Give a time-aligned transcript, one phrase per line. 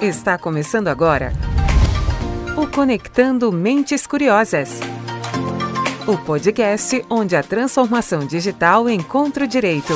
[0.00, 1.30] Está começando agora
[2.56, 4.80] o Conectando Mentes Curiosas.
[6.06, 9.92] O podcast onde a transformação digital encontra o direito.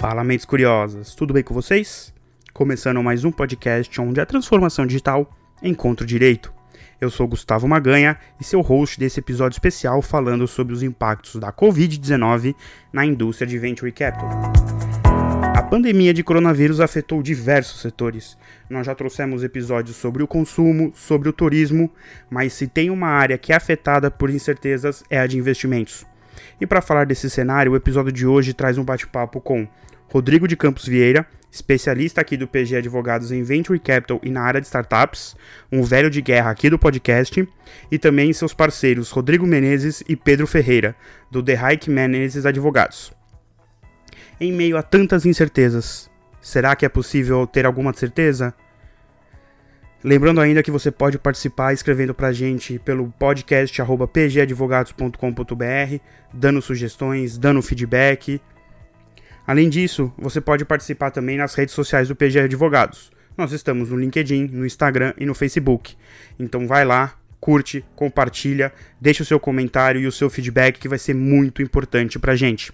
[0.00, 2.12] Fala, mentes curiosas, tudo bem com vocês?
[2.52, 5.30] Começando mais um podcast onde a transformação digital
[5.62, 6.52] encontra o direito.
[7.04, 11.52] Eu sou Gustavo Maganha e seu host desse episódio especial falando sobre os impactos da
[11.52, 12.54] Covid-19
[12.90, 14.30] na indústria de Venture Capital.
[15.54, 18.38] A pandemia de coronavírus afetou diversos setores.
[18.70, 21.90] Nós já trouxemos episódios sobre o consumo, sobre o turismo,
[22.30, 26.06] mas se tem uma área que é afetada por incertezas é a de investimentos.
[26.58, 29.68] E para falar desse cenário, o episódio de hoje traz um bate-papo com
[30.08, 34.60] Rodrigo de Campos Vieira, especialista aqui do PG Advogados em Venture Capital e na área
[34.60, 35.36] de startups,
[35.70, 37.48] um velho de guerra aqui do podcast,
[37.92, 40.96] e também seus parceiros Rodrigo Menezes e Pedro Ferreira,
[41.30, 43.12] do The Hike Menezes Advogados.
[44.40, 48.52] Em meio a tantas incertezas, será que é possível ter alguma certeza?
[50.02, 53.80] Lembrando ainda que você pode participar escrevendo para a gente pelo podcast
[54.12, 55.98] pgadvogados.com.br,
[56.32, 58.40] dando sugestões, dando feedback,
[59.46, 63.12] Além disso, você pode participar também nas redes sociais do PG Advogados.
[63.36, 65.96] Nós estamos no LinkedIn, no Instagram e no Facebook.
[66.38, 70.98] Então vai lá, curte, compartilha, deixa o seu comentário e o seu feedback que vai
[70.98, 72.72] ser muito importante pra gente.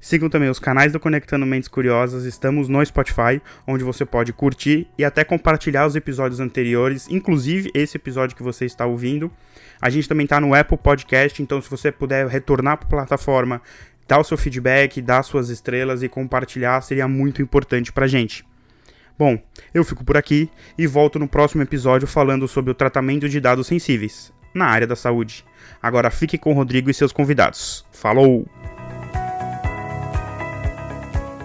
[0.00, 4.86] Sigam também os canais do Conectando Mentes Curiosas, estamos no Spotify, onde você pode curtir
[4.98, 9.32] e até compartilhar os episódios anteriores, inclusive esse episódio que você está ouvindo.
[9.80, 13.62] A gente também está no Apple Podcast, então se você puder retornar para a plataforma
[14.06, 18.44] dar o seu feedback, dar suas estrelas e compartilhar seria muito importante pra gente.
[19.16, 19.38] Bom,
[19.72, 23.68] eu fico por aqui e volto no próximo episódio falando sobre o tratamento de dados
[23.68, 25.44] sensíveis na área da saúde.
[25.82, 27.86] Agora fique com o Rodrigo e seus convidados.
[27.92, 28.46] Falou!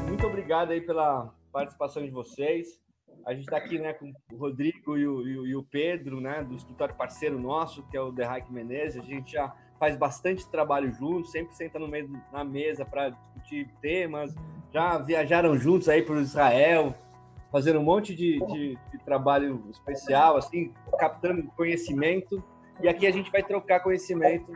[0.08, 2.80] Muito obrigado aí pela participação de vocês.
[3.26, 6.56] A gente está aqui né, com o Rodrigo e o, e o, Pedro, né, do
[6.56, 9.02] escritório parceiro nosso, que é o The Hack Menezes.
[9.02, 13.70] A gente já faz bastante trabalho juntos, sempre senta no meio na mesa para discutir
[13.82, 14.36] temas.
[14.72, 16.94] Já viajaram juntos aí para Israel,
[17.52, 22.44] fazendo um monte de, de, de, trabalho especial, assim, captando conhecimento.
[22.82, 24.54] E aqui a gente vai trocar conhecimento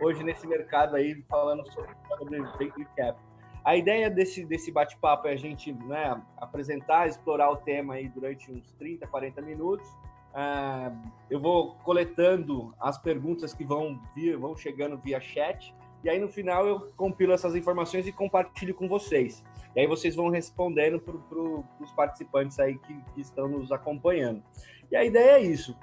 [0.00, 3.18] hoje nesse mercado aí, falando sobre, sobre Venture Cap.
[3.64, 8.50] A ideia desse, desse bate-papo é a gente né, apresentar, explorar o tema aí durante
[8.50, 9.88] uns 30, 40 minutos
[10.32, 10.96] Uh,
[11.30, 16.28] eu vou coletando as perguntas que vão vir, vão chegando via chat, e aí no
[16.28, 19.44] final eu compilo essas informações e compartilho com vocês.
[19.76, 24.42] E aí vocês vão respondendo para pro, os participantes aí que, que, estão nos acompanhando.
[24.90, 25.76] E a ideia é isso.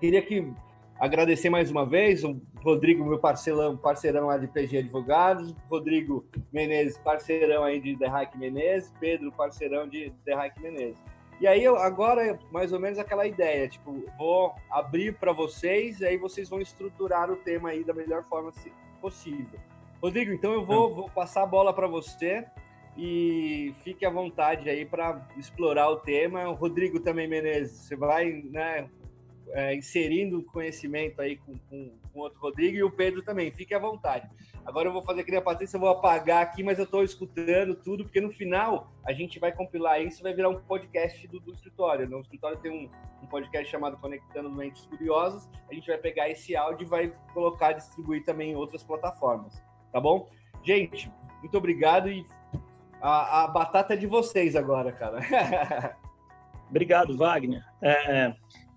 [0.00, 0.52] Queria que
[0.98, 6.96] agradecer mais uma vez o Rodrigo, meu parceirão, parceirão lá de PG Advogados, Rodrigo Menezes,
[6.98, 10.98] parceirão aí de The Hack Menezes, Pedro, parceirão de The Hack Menezes.
[11.42, 16.16] E aí, agora, mais ou menos aquela ideia, tipo, vou abrir para vocês, e aí
[16.16, 18.52] vocês vão estruturar o tema aí da melhor forma
[19.00, 19.58] possível.
[20.00, 22.46] Rodrigo, então eu vou, vou passar a bola para você
[22.96, 26.48] e fique à vontade aí para explorar o tema.
[26.48, 28.88] O Rodrigo também, Menezes, você vai né,
[29.48, 33.80] é, inserindo conhecimento aí com, com, com outro Rodrigo e o Pedro também, fique à
[33.80, 34.30] vontade.
[34.64, 37.74] Agora eu vou fazer nem a Patrícia, eu vou apagar aqui, mas eu estou escutando
[37.74, 41.52] tudo, porque no final a gente vai compilar isso vai virar um podcast do, do
[41.52, 42.08] escritório.
[42.08, 42.16] Né?
[42.16, 45.50] O escritório tem um, um, podcast chamado Conectando Mentes Curiosas.
[45.68, 49.60] A gente vai pegar esse áudio e vai colocar, distribuir também em outras plataformas.
[49.92, 50.28] Tá bom?
[50.62, 52.24] Gente, muito obrigado e
[53.00, 55.96] a, a batata é de vocês agora, cara.
[56.70, 57.64] obrigado, Wagner.
[57.82, 58.32] É,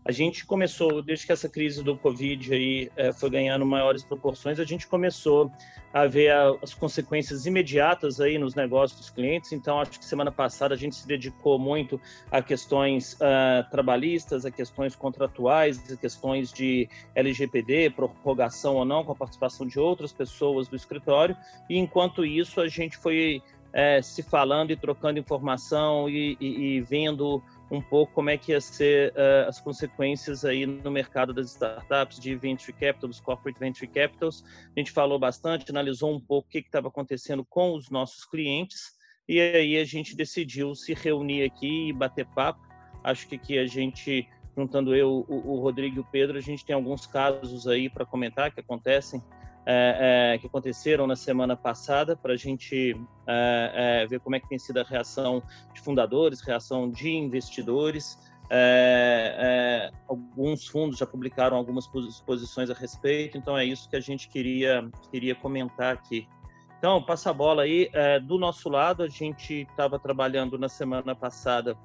[0.08, 4.60] a gente começou, desde que essa crise do Covid aí é, foi ganhando maiores proporções,
[4.60, 5.52] a gente começou
[5.92, 9.52] a ver a, as consequências imediatas aí nos negócios dos clientes.
[9.52, 12.00] Então, acho que semana passada a gente se dedicou muito
[12.30, 19.12] a questões uh, trabalhistas, a questões contratuais, a questões de LGPD, prorrogação ou não, com
[19.12, 21.36] a participação de outras pessoas do escritório.
[21.68, 23.42] E enquanto isso, a gente foi
[23.76, 28.52] é, se falando e trocando informação e, e, e vendo um pouco como é que
[28.52, 33.60] ia ser uh, as consequências aí no mercado das startups de venture capital, dos corporate
[33.60, 34.44] venture capitals.
[34.76, 38.94] A gente falou bastante, analisou um pouco o que estava acontecendo com os nossos clientes
[39.28, 42.62] e aí a gente decidiu se reunir aqui e bater papo.
[43.04, 46.64] Acho que aqui a gente, juntando eu, o, o Rodrigo e o Pedro, a gente
[46.64, 49.22] tem alguns casos aí para comentar que acontecem
[49.66, 52.96] é, é, que aconteceram na semana passada para a gente
[53.26, 55.42] é, é, ver como é que tem sido a reação
[55.74, 58.20] de fundadores, reação de investidores.
[58.48, 64.00] É, é, alguns fundos já publicaram algumas posições a respeito, então é isso que a
[64.00, 66.28] gente queria, queria comentar aqui.
[66.78, 67.90] Então, passa a bola aí.
[68.28, 71.76] Do nosso lado, a gente estava trabalhando na semana passada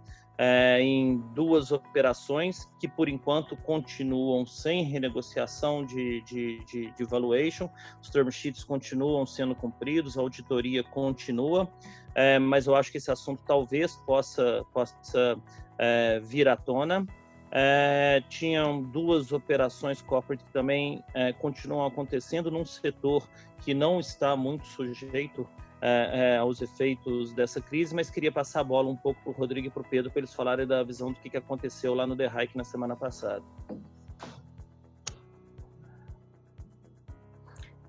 [0.43, 7.69] é, em duas operações que, por enquanto, continuam sem renegociação de, de, de, de valuation.
[8.01, 11.71] Os term sheets continuam sendo cumpridos, a auditoria continua,
[12.15, 15.39] é, mas eu acho que esse assunto talvez possa, possa
[15.79, 17.07] é, vir à tona.
[17.53, 23.29] É, tinham duas operações corporate que também é, continuam acontecendo num setor
[23.59, 25.47] que não está muito sujeito
[25.81, 29.35] é, é, aos efeitos dessa crise, mas queria passar a bola um pouco para o
[29.35, 32.07] Rodrigo e para o Pedro para eles falarem da visão do que, que aconteceu lá
[32.07, 33.43] no The Hike na semana passada.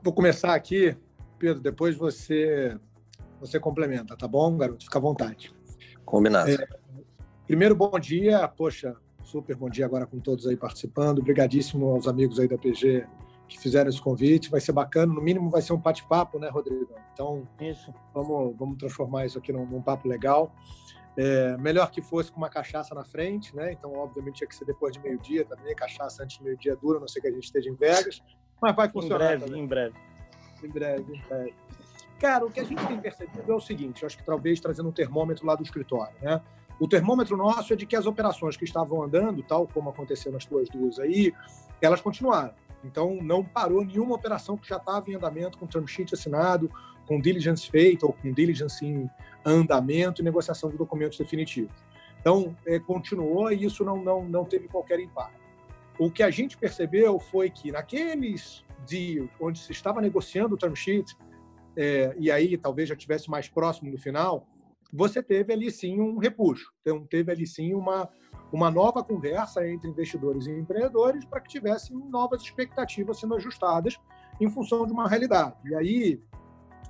[0.04, 0.96] Vou começar aqui,
[1.38, 2.78] Pedro, depois você
[3.40, 4.84] você complementa, tá bom, garoto?
[4.86, 5.52] Fica à vontade.
[6.06, 6.52] Combinado.
[6.52, 6.68] É,
[7.48, 8.48] primeiro, bom dia.
[8.48, 11.20] Poxa, super bom dia agora com todos aí participando.
[11.20, 13.08] Obrigadíssimo aos amigos aí da PG
[13.52, 14.50] que fizeram esse convite.
[14.50, 16.96] Vai ser bacana, no mínimo vai ser um bate-papo, né, Rodrigo?
[17.14, 17.94] Então, isso.
[18.14, 20.56] Vamos, vamos transformar isso aqui num, num papo legal.
[21.18, 23.74] É, melhor que fosse com uma cachaça na frente, né?
[23.74, 25.76] Então, obviamente, tinha que ser depois de meio-dia também.
[25.76, 28.24] Cachaça antes de meio-dia dura, não sei que a gente esteja em Vegas,
[28.62, 29.26] mas vai funcionar.
[29.26, 29.64] Em breve, também.
[29.64, 29.96] em breve.
[30.64, 31.54] Em breve, em breve.
[32.18, 34.88] Cara, o que a gente tem percebido é o seguinte: eu acho que talvez trazendo
[34.88, 36.42] um termômetro lá do escritório, né?
[36.80, 40.46] O termômetro nosso é de que as operações que estavam andando, tal como aconteceu nas
[40.46, 41.34] tuas duas aí,
[41.82, 42.54] elas continuaram.
[42.84, 46.72] Então, não parou nenhuma operação que já estava em andamento, com term sheet assinado,
[47.08, 49.10] com diligence feito ou com diligence em
[49.46, 51.76] andamento e negociação de documentos definitivos.
[52.20, 55.42] Então, é, continuou e isso não, não, não teve qualquer impacto.
[56.00, 60.74] O que a gente percebeu foi que naqueles dias onde se estava negociando o term
[60.74, 61.16] sheet,
[61.76, 64.48] é, e aí talvez já tivesse mais próximo do final,
[64.92, 68.10] você teve ali sim um repuxo, então teve ali sim uma,
[68.52, 74.00] uma nova conversa entre investidores e empreendedores para que tivessem novas expectativas sendo ajustadas
[74.40, 75.56] em função de uma realidade.
[75.66, 76.22] E aí,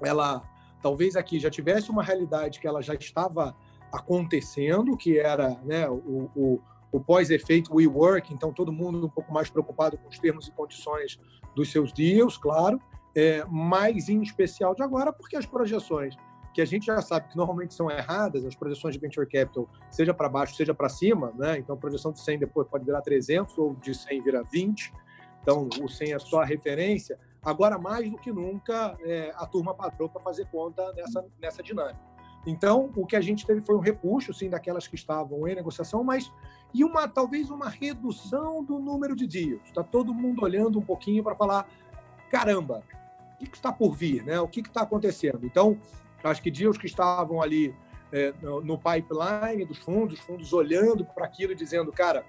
[0.02, 0.42] ela
[0.82, 3.56] talvez aqui já tivesse uma realidade que ela já estava
[3.92, 6.62] acontecendo, que era né, o, o,
[6.92, 11.20] o pós-efeito WeWork, então todo mundo um pouco mais preocupado com os termos e condições
[11.56, 12.80] dos seus deals, claro,
[13.14, 16.16] é, mas em especial de agora, porque as projeções
[16.54, 20.14] que a gente já sabe que normalmente são erradas, as projeções de venture capital, seja
[20.14, 21.58] para baixo, seja para cima, né?
[21.58, 24.94] Então, a projeção de 100 depois pode virar 300 ou de 100 vira 20.
[25.42, 27.18] Então, o 100 é só a referência.
[27.44, 32.12] Agora, mais do que nunca, é, a turma parou para fazer conta nessa, nessa dinâmica.
[32.46, 36.04] Então, o que a gente teve foi um repuxo, sim, daquelas que estavam em negociação,
[36.04, 36.32] mas
[36.74, 39.62] e uma talvez uma redução do número de deals.
[39.66, 41.68] Está todo mundo olhando um pouquinho para falar,
[42.30, 42.84] caramba,
[43.36, 44.40] o que, está por vir, né?
[44.40, 45.46] O que está acontecendo?
[45.46, 45.78] Então,
[46.24, 47.76] Acho que deals que estavam ali
[48.12, 52.26] é, no, pipeline dos fundos, os fundos olhando para aquilo e dizendo, cara,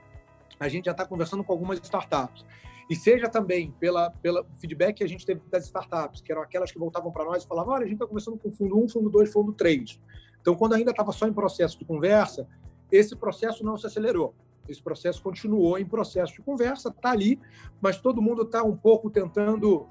[0.59, 2.44] a gente já está conversando com algumas startups.
[2.89, 6.71] E seja também pela, pela feedback que a gente teve das startups, que eram aquelas
[6.71, 9.11] que voltavam para nós e falavam, olha, a gente está conversando com fundo 1, fundo
[9.11, 9.99] 2, fundo 3.
[10.41, 12.47] Então, quando ainda estava só em processo de conversa,
[12.91, 14.35] esse processo não se acelerou.
[14.69, 17.41] Esse processo continuou em processo de conversa, está ali,
[17.81, 19.88] mas todo mundo está um pouco tentando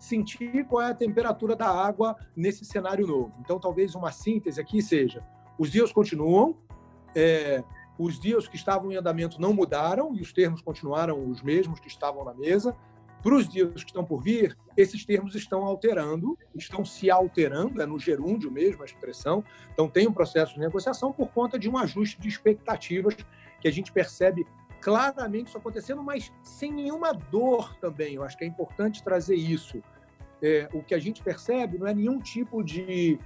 [0.00, 3.32] sentir qual é a temperatura da água nesse cenário novo.
[3.40, 5.24] Então, talvez uma síntese aqui seja:
[5.58, 6.56] os dias continuam,
[7.14, 7.64] é,
[7.98, 11.88] os dias que estavam em andamento não mudaram e os termos continuaram os mesmos que
[11.88, 12.76] estavam na mesa.
[13.20, 17.86] Para os dias que estão por vir, esses termos estão alterando, estão se alterando, é
[17.86, 19.42] no gerúndio mesmo a expressão.
[19.72, 23.16] Então, tem um processo de negociação por conta de um ajuste de expectativas
[23.60, 24.46] que a gente percebe
[24.80, 28.14] claramente isso acontecendo, mas sem nenhuma dor também.
[28.14, 29.82] Eu acho que é importante trazer isso.
[30.42, 33.18] É, o que a gente percebe não é nenhum tipo de,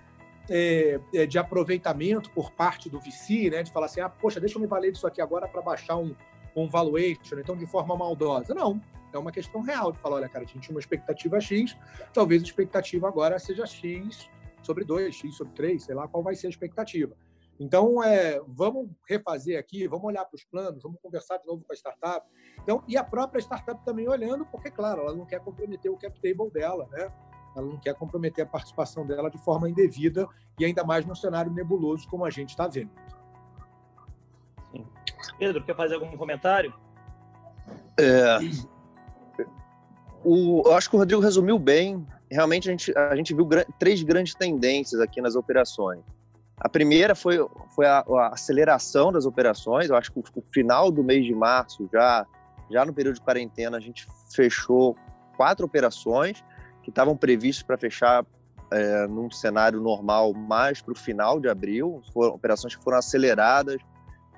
[0.48, 4.56] é, é de aproveitamento por parte do VC, né, de falar assim, ah, poxa, deixa
[4.56, 6.14] eu me valer disso aqui agora para baixar um,
[6.56, 8.54] um valuation, então de forma maldosa.
[8.54, 8.80] Não,
[9.12, 11.76] é uma questão real de falar, olha, cara, a gente tinha uma expectativa X,
[12.14, 14.28] talvez a expectativa agora seja X
[14.62, 17.14] sobre 2, X sobre 3, sei lá qual vai ser a expectativa.
[17.60, 21.72] Então, é, vamos refazer aqui, vamos olhar para os planos, vamos conversar de novo com
[21.72, 22.26] a startup.
[22.62, 26.20] Então, e a própria startup também olhando, porque, claro, ela não quer comprometer o cap
[26.20, 27.12] table dela, né?
[27.54, 30.26] Ela não quer comprometer a participação dela de forma indevida
[30.58, 32.90] e ainda mais num cenário nebuloso como a gente está vendo.
[34.72, 34.86] Sim.
[35.38, 36.72] Pedro, quer fazer algum comentário?
[38.00, 38.38] É,
[40.24, 42.06] o, eu acho que o Rodrigo resumiu bem.
[42.30, 43.46] Realmente, a gente, a gente viu
[43.78, 46.02] três grandes tendências aqui nas operações.
[46.58, 47.38] A primeira foi,
[47.74, 49.90] foi a, a, aceleração das operações.
[49.90, 52.26] Eu acho que o, final do mês de março, já,
[52.70, 54.96] já no período de quarentena, a gente fechou
[55.36, 56.44] quatro operações
[56.82, 58.24] que estavam previstas para fechar
[58.70, 62.02] é, num cenário normal mais para o final de abril.
[62.12, 63.80] Foram operações que foram aceleradas,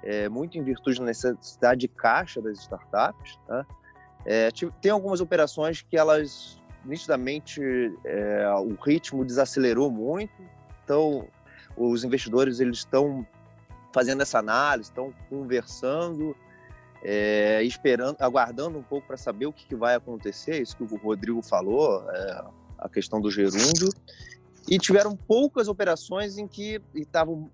[0.02, 3.38] é, muito em virtude da necessidade de caixa das startups.
[3.48, 3.66] Né?
[4.26, 4.48] É,
[4.80, 7.60] tem algumas operações que elas nitidamente
[8.04, 10.32] é, o ritmo desacelerou muito,
[10.84, 11.26] então
[11.76, 13.26] os investidores eles estão
[13.92, 16.36] fazendo essa análise, estão conversando,
[17.02, 20.96] é, esperando, aguardando um pouco para saber o que, que, vai acontecer, isso que o
[20.96, 22.44] Rodrigo falou, é,
[22.78, 23.90] a questão do gerúndio,
[24.68, 27.50] e tiveram poucas operações em que estavam,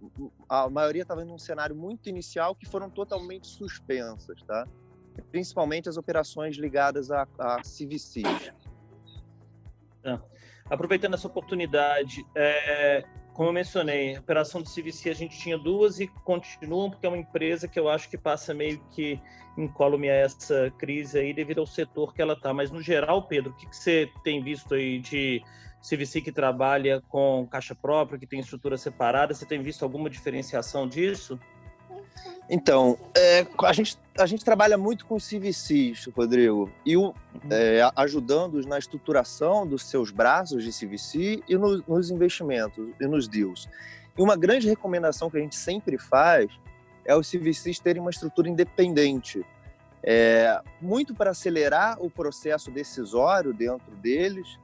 [0.49, 4.67] a maioria estava em um cenário muito inicial que foram totalmente suspensas, tá?
[5.31, 8.53] Principalmente as operações ligadas a, a CVCs.
[10.05, 10.21] Ah,
[10.71, 13.05] aproveitando essa oportunidade, é,
[13.41, 17.09] como eu mencionei, a operação do CVC a gente tinha duas e continuam, porque é
[17.09, 19.19] uma empresa que eu acho que passa meio que
[19.57, 22.53] incólume a essa crise aí devido ao setor que ela está.
[22.53, 25.43] Mas no geral, Pedro, o que, que você tem visto aí de
[25.81, 29.33] CVC que trabalha com caixa própria, que tem estrutura separada?
[29.33, 31.41] Você tem visto alguma diferenciação disso?
[32.49, 37.15] Então, é, a, gente, a gente trabalha muito com CVCs, Rodrigo, e o, uhum.
[37.49, 43.29] é, ajudando-os na estruturação dos seus braços de CVC e no, nos investimentos e nos
[43.29, 43.69] deals.
[44.19, 46.51] E uma grande recomendação que a gente sempre faz
[47.05, 49.45] é os CVCs terem uma estrutura independente,
[50.03, 54.59] é, muito para acelerar o processo decisório dentro deles,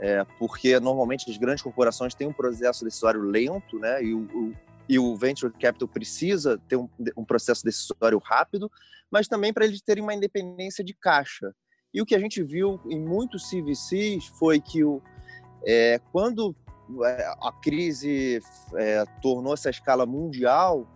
[0.00, 4.02] é, porque normalmente as grandes corporações têm um processo decisório lento, né?
[4.02, 4.54] E o, o,
[4.88, 8.70] e o venture capital precisa ter um, um processo decisório rápido,
[9.10, 11.54] mas também para eles terem uma independência de caixa.
[11.92, 15.02] E o que a gente viu em muitos CVCs foi que o,
[15.66, 16.54] é, quando
[17.04, 18.40] é, a crise
[18.76, 20.86] é, tornou-se a escala mundial,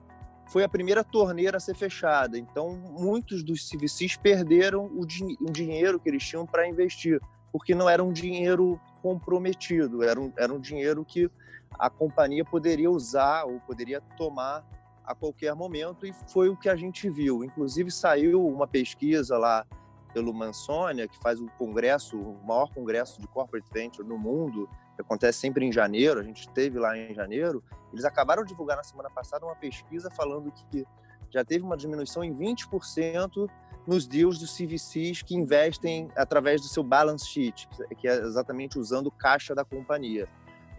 [0.48, 2.38] foi a primeira torneira a ser fechada.
[2.38, 7.20] Então, muitos dos CVCs perderam o, din o dinheiro que eles tinham para investir,
[7.50, 11.30] porque não era um dinheiro comprometido, era um, era um dinheiro que
[11.78, 14.64] a companhia poderia usar ou poderia tomar
[15.04, 17.42] a qualquer momento, e foi o que a gente viu.
[17.42, 19.66] Inclusive, saiu uma pesquisa lá
[20.14, 25.02] pelo Mansonia, que faz o congresso, o maior congresso de corporate venture no mundo, que
[25.02, 27.64] acontece sempre em janeiro, a gente esteve lá em janeiro.
[27.92, 30.86] Eles acabaram de divulgar na semana passada uma pesquisa falando que
[31.30, 33.48] já teve uma diminuição em 20%
[33.86, 39.10] nos deals dos CVCs que investem através do seu balance sheet, que é exatamente usando
[39.10, 40.28] caixa da companhia.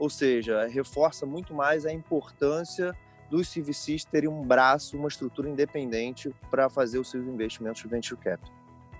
[0.03, 2.93] Ou seja, reforça muito mais a importância
[3.29, 8.19] dos CVCs terem um braço, uma estrutura independente para fazer os seus investimentos de venture
[8.19, 8.53] capital.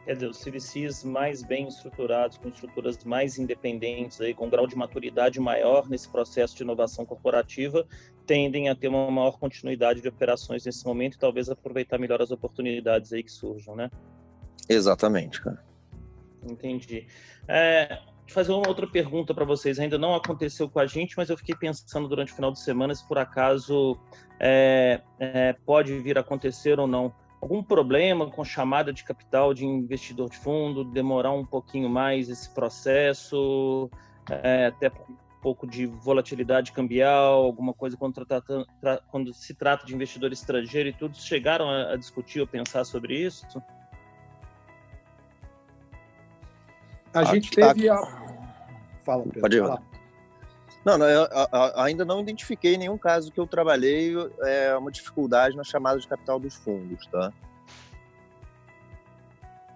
[0.06, 4.66] Quer dizer, os CVCs mais bem estruturados, com estruturas mais independentes, aí, com um grau
[4.66, 7.86] de maturidade maior nesse processo de inovação corporativa,
[8.26, 12.32] tendem a ter uma maior continuidade de operações nesse momento e talvez aproveitar melhor as
[12.32, 13.92] oportunidades aí que surjam, né?
[14.70, 15.62] Exatamente, cara.
[16.50, 17.08] Entendi.
[17.46, 19.80] É, fazer uma outra pergunta para vocês.
[19.80, 22.96] Ainda não aconteceu com a gente, mas eu fiquei pensando durante o final de semana
[22.96, 23.98] se por acaso
[24.40, 27.14] é, é, pode vir a acontecer ou não.
[27.42, 32.50] Algum problema com chamada de capital de investidor de fundo, demorar um pouquinho mais esse
[32.54, 33.90] processo,
[34.30, 38.26] é, até um pouco de volatilidade cambial, alguma coisa quando,
[39.12, 41.18] quando se trata de investidor estrangeiro e tudo.
[41.18, 43.46] Chegaram a, a discutir ou pensar sobre isso?
[47.14, 47.98] A gente teve a.
[49.04, 49.42] Fala, Pedro.
[49.42, 49.62] Pode ir.
[49.62, 49.82] Fala.
[50.86, 55.56] Não, não eu, eu, ainda não identifiquei nenhum caso que eu trabalhei é, uma dificuldade
[55.56, 57.32] na chamada de capital dos fundos, tá?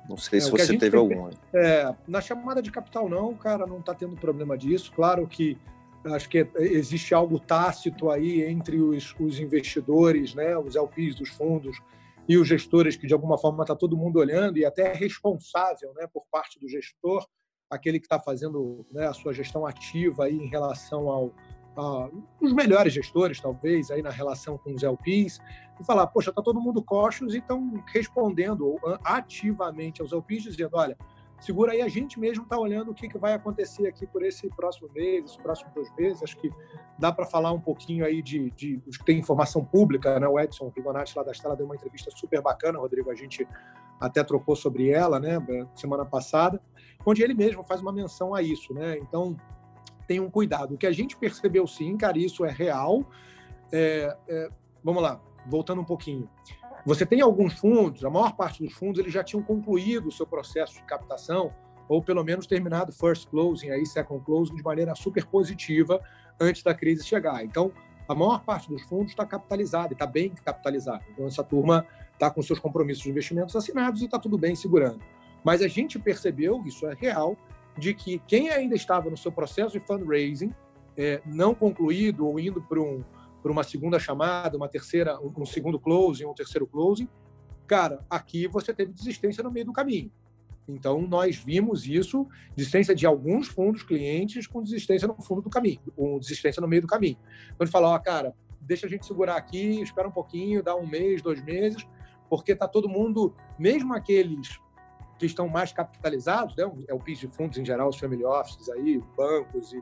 [0.09, 1.29] Não sei é, se você teve algum.
[1.53, 4.91] É, na chamada de capital não, cara, não está tendo problema disso.
[4.93, 5.57] Claro que
[6.05, 11.81] acho que existe algo tácito aí entre os, os investidores, né, os LPs dos fundos
[12.27, 15.93] e os gestores que de alguma forma está todo mundo olhando e até é responsável,
[15.95, 17.25] né, por parte do gestor
[17.69, 21.33] aquele que está fazendo né, a sua gestão ativa aí em relação ao
[21.77, 22.09] a,
[22.41, 25.39] os melhores gestores, talvez, aí na relação com os LPs,
[25.79, 30.97] e falar, poxa, está todo mundo coxos e estão respondendo ativamente aos LPs, dizendo, olha,
[31.39, 34.49] segura aí, a gente mesmo está olhando o que, que vai acontecer aqui por esse
[34.49, 36.51] próximo mês, esses próximos dois meses, acho que
[36.97, 40.27] dá para falar um pouquinho aí de, de, de tem informação pública, né?
[40.27, 43.47] O Edson Rigonati lá da Estela deu uma entrevista super bacana, Rodrigo, a gente
[43.99, 45.39] até trocou sobre ela, né,
[45.75, 46.61] semana passada,
[47.05, 48.97] onde ele mesmo faz uma menção a isso, né?
[48.97, 49.35] Então,
[50.07, 50.75] tenham cuidado.
[50.75, 53.05] O que a gente percebeu sim, cara, isso é real.
[53.71, 54.49] É, é,
[54.83, 56.29] vamos lá, voltando um pouquinho.
[56.87, 60.25] Você tem alguns fundos, a maior parte dos fundos, eles já tinham concluído o seu
[60.25, 61.53] processo de captação,
[61.89, 66.01] ou pelo menos terminado first closing, aí second closing, de maneira super positiva
[66.39, 67.43] antes da crise chegar.
[67.43, 67.73] Então,
[68.07, 71.03] a maior parte dos fundos está capitalizada, está bem capitalizada.
[71.11, 75.01] Então, essa turma está com seus compromissos de investimentos assinados e está tudo bem segurando.
[75.43, 77.35] Mas a gente percebeu, isso é real,
[77.77, 80.55] de que quem ainda estava no seu processo de fundraising,
[80.95, 83.03] é, não concluído ou indo para um,
[83.43, 87.07] uma segunda chamada, uma terceira, um, segundo closing, um terceiro closing,
[87.65, 90.11] cara, aqui você teve desistência no meio do caminho.
[90.67, 95.79] Então, nós vimos isso, desistência de alguns fundos clientes com desistência no fundo do caminho,
[95.95, 97.17] com desistência no meio do caminho.
[97.45, 100.85] Então, ele falou, ó, cara, deixa a gente segurar aqui, espera um pouquinho, dá um
[100.85, 101.87] mês, dois meses,
[102.29, 104.59] porque está todo mundo, mesmo aqueles
[105.17, 108.69] que estão mais capitalizados, né, é o PIS de fundos em geral, os family offices
[108.69, 109.81] aí, bancos e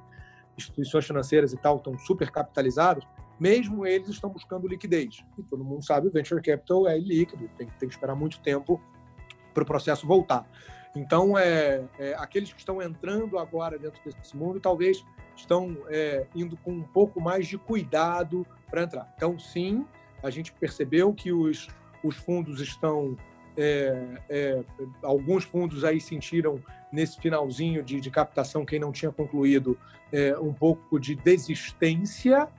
[0.58, 3.06] instituições financeiras e tal, estão super capitalizados,
[3.40, 5.24] mesmo eles estão buscando liquidez.
[5.38, 8.82] E todo mundo sabe, o venture capital é ilíquido, tem, tem que esperar muito tempo
[9.54, 10.48] para o processo voltar.
[10.96, 15.04] Então, é, é, aqueles que estão entrando agora dentro desse mundo, talvez
[15.36, 19.14] estão é, indo com um pouco mais de cuidado para entrar.
[19.18, 19.86] Então, sim,
[20.24, 21.68] a gente percebeu que os,
[22.04, 23.18] os fundos estão.
[23.58, 24.64] É, é,
[25.02, 26.62] alguns fundos aí sentiram
[26.92, 29.78] nesse finalzinho de, de captação, quem não tinha concluído,
[30.12, 32.50] é, um pouco de desistência,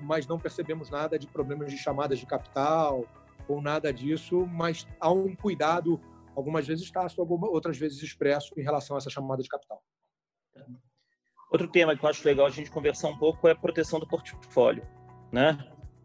[0.00, 3.04] mas não percebemos nada de problemas de chamadas de capital
[3.48, 6.00] ou nada disso, mas há um cuidado
[6.34, 9.82] algumas vezes tácito, outras vezes expresso em relação a essa chamada de capital.
[11.50, 14.06] Outro tema que eu acho legal a gente conversar um pouco é a proteção do
[14.06, 14.86] portfólio,
[15.32, 15.58] né?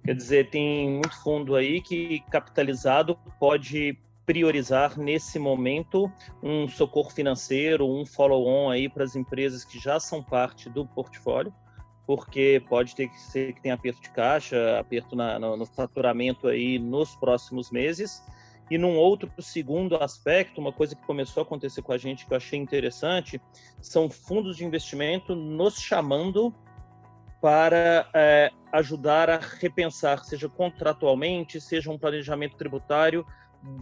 [0.04, 7.88] Quer dizer, tem muito fundo aí que capitalizado pode priorizar nesse momento um socorro financeiro,
[7.88, 11.54] um follow-on aí para as empresas que já são parte do portfólio,
[12.14, 16.50] porque pode ter que ser que tem aperto de caixa, aperto na, no, no faturamento
[16.50, 18.22] aí nos próximos meses.
[18.70, 22.34] E num outro segundo aspecto, uma coisa que começou a acontecer com a gente que
[22.34, 23.42] eu achei interessante,
[23.80, 26.54] são fundos de investimento nos chamando
[27.42, 33.26] para é, ajudar a repensar, seja contratualmente, seja um planejamento tributário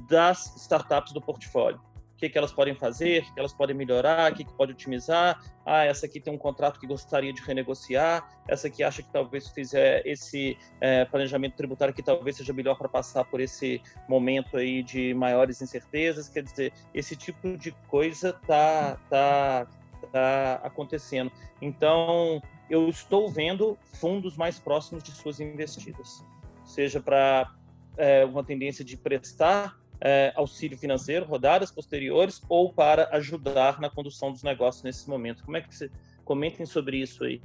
[0.08, 1.82] das startups do portfólio
[2.20, 5.42] que, que elas podem fazer, o que, elas podem melhorar, o que, que pode otimizar.
[5.66, 9.48] Ah, essa aqui tem um contrato que gostaria de renegociar, essa aqui acha que talvez
[9.50, 14.84] fizer esse é, planejamento tributário que talvez seja melhor para passar por esse momento aí
[14.84, 16.28] de maiores incertezas.
[16.28, 19.68] Quer dizer, esse tipo de coisa tá, tá,
[20.12, 21.32] tá acontecendo.
[21.62, 26.24] Então, eu estou vendo fundos mais próximos de suas investidas,
[26.66, 27.54] seja para
[27.98, 34.32] é, uma tendência de prestar é, auxílio financeiro, rodadas posteriores, ou para ajudar na condução
[34.32, 35.44] dos negócios nesse momento.
[35.44, 35.92] Como é que você
[36.24, 37.42] comentem sobre isso aí?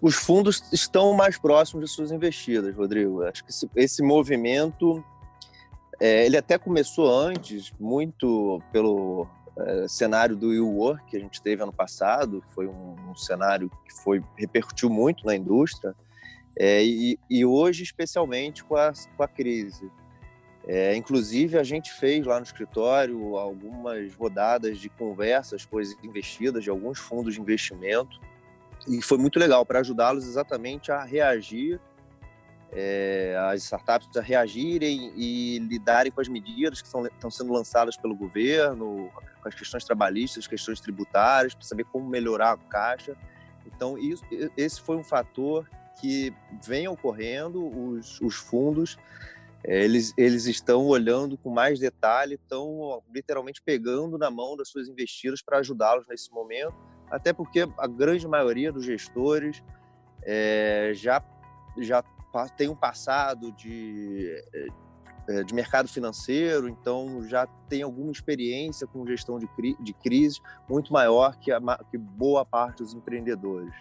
[0.00, 3.22] Os fundos estão mais próximos de suas investidas, Rodrigo.
[3.24, 5.04] Acho que esse, esse movimento
[6.00, 11.62] é, ele até começou antes, muito pelo é, cenário do WeWork que a gente teve
[11.62, 12.42] ano passado.
[12.54, 15.94] Foi um, um cenário que foi repercutiu muito na indústria
[16.58, 19.90] é, e, e, hoje, especialmente com a, com a crise.
[20.66, 26.64] É, inclusive, a gente fez lá no escritório algumas rodadas de conversas com as investidas
[26.64, 28.20] de alguns fundos de investimento,
[28.86, 31.80] e foi muito legal para ajudá-los exatamente a reagir,
[32.72, 38.14] é, as startups a reagirem e lidarem com as medidas que estão sendo lançadas pelo
[38.14, 43.16] governo, com as questões trabalhistas, as questões tributárias, para saber como melhorar a caixa.
[43.66, 44.22] Então, isso,
[44.56, 45.66] esse foi um fator
[46.00, 46.32] que
[46.64, 48.96] vem ocorrendo, os, os fundos,
[49.64, 54.88] é, eles, eles estão olhando com mais detalhe, estão literalmente pegando na mão das suas
[54.88, 56.74] investidas para ajudá-los nesse momento,
[57.10, 59.62] até porque a grande maioria dos gestores
[60.22, 61.22] é, já,
[61.78, 62.02] já
[62.56, 64.30] tem um passado de,
[65.28, 69.48] é, de mercado financeiro, então já tem alguma experiência com gestão de,
[69.80, 73.74] de crise muito maior que, a, que boa parte dos empreendedores.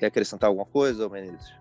[0.00, 1.52] Quer acrescentar alguma coisa, Menezes?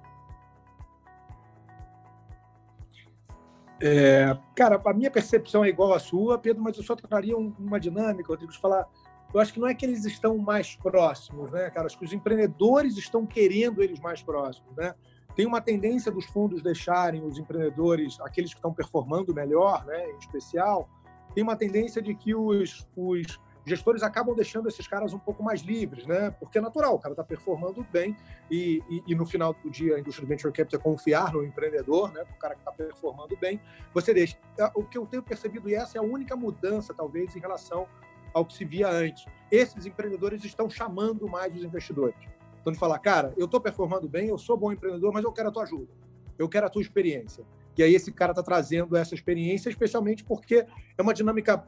[3.81, 7.77] É, cara, a minha percepção é igual à sua, Pedro, mas eu só traria uma
[7.77, 8.87] dinâmica, Rodrigo, de falar.
[9.33, 11.87] Eu acho que não é que eles estão mais próximos, né, cara?
[11.87, 14.95] Acho que os empreendedores estão querendo eles mais próximos, né?
[15.35, 20.17] Tem uma tendência dos fundos deixarem os empreendedores, aqueles que estão performando melhor, né, em
[20.17, 20.89] especial,
[21.35, 25.61] tem uma tendência de que os, os gestores acabam deixando esses caras um pouco mais
[25.61, 26.31] livres, né?
[26.31, 28.15] Porque é natural, o cara está performando bem
[28.49, 31.43] e, e, e, no final do dia a indústria do venture capital é confiar no
[31.43, 32.23] empreendedor, né?
[32.23, 33.59] O cara que está performando bem,
[33.93, 34.37] você deixa.
[34.57, 37.87] É, o que eu tenho percebido e essa é a única mudança talvez em relação
[38.33, 39.25] ao que se via antes.
[39.51, 42.17] Esses empreendedores estão chamando mais os investidores.
[42.61, 45.49] Então de falar, cara, eu estou performando bem, eu sou bom empreendedor, mas eu quero
[45.49, 45.91] a tua ajuda,
[46.37, 47.45] eu quero a tua experiência.
[47.77, 50.65] E aí esse cara está trazendo essa experiência, especialmente porque
[50.97, 51.65] é uma dinâmica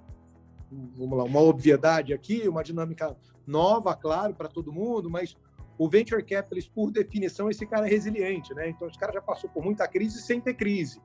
[0.71, 5.36] vamos lá, uma obviedade aqui, uma dinâmica nova, claro, para todo mundo, mas
[5.77, 8.69] o venture capitalist, por definição, esse cara é resiliente, né?
[8.69, 11.01] Então, esse cara já passou por muita crise sem ter crise,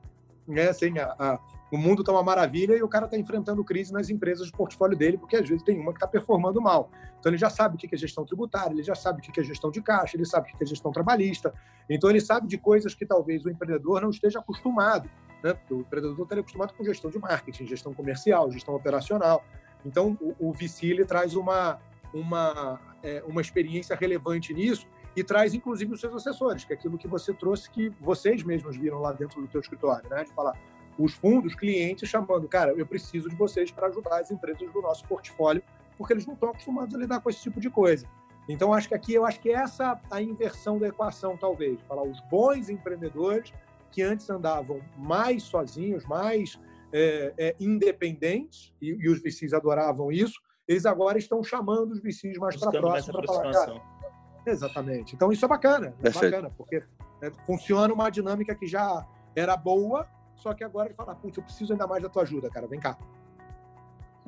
[0.46, 0.72] né?
[0.72, 4.08] Sem a, a o mundo está uma maravilha e o cara está enfrentando crise nas
[4.08, 6.90] empresas do portfólio dele, porque às vezes tem uma que está performando mal.
[7.18, 9.42] Então ele já sabe o que é gestão tributária, ele já sabe o que é
[9.42, 11.52] gestão de caixa, ele sabe o que é gestão trabalhista.
[11.90, 15.10] Então ele sabe de coisas que talvez o empreendedor não esteja acostumado.
[15.42, 15.56] Né?
[15.70, 19.44] O empreendedor está acostumado com gestão de marketing, gestão comercial, gestão operacional.
[19.84, 21.80] Então, o, o VC ele traz uma,
[22.12, 26.98] uma, é, uma experiência relevante nisso e traz, inclusive, os seus assessores, que é aquilo
[26.98, 30.24] que você trouxe, que vocês mesmos viram lá dentro do teu escritório, né?
[30.24, 30.58] De falar,
[30.98, 35.04] os fundos, clientes chamando, cara, eu preciso de vocês para ajudar as empresas do nosso
[35.06, 35.62] portfólio,
[35.96, 38.06] porque eles não estão acostumados a lidar com esse tipo de coisa.
[38.48, 41.80] Então, acho que aqui, eu acho que essa a inversão da equação, talvez.
[41.82, 43.52] Falar os bons empreendedores
[43.90, 46.58] que antes andavam mais sozinhos, mais
[46.92, 52.38] é, é, independentes, e, e, os VCs adoravam isso, eles agora estão chamando os VCs
[52.38, 53.82] mais para próximo para falar, cara,
[54.46, 55.14] Exatamente.
[55.14, 55.94] Então, isso é bacana.
[56.02, 56.82] É bacana, porque
[57.20, 61.42] é, funciona uma dinâmica que já era boa, só que agora ele fala, putz, eu
[61.42, 62.96] preciso ainda mais da tua ajuda, cara, vem cá.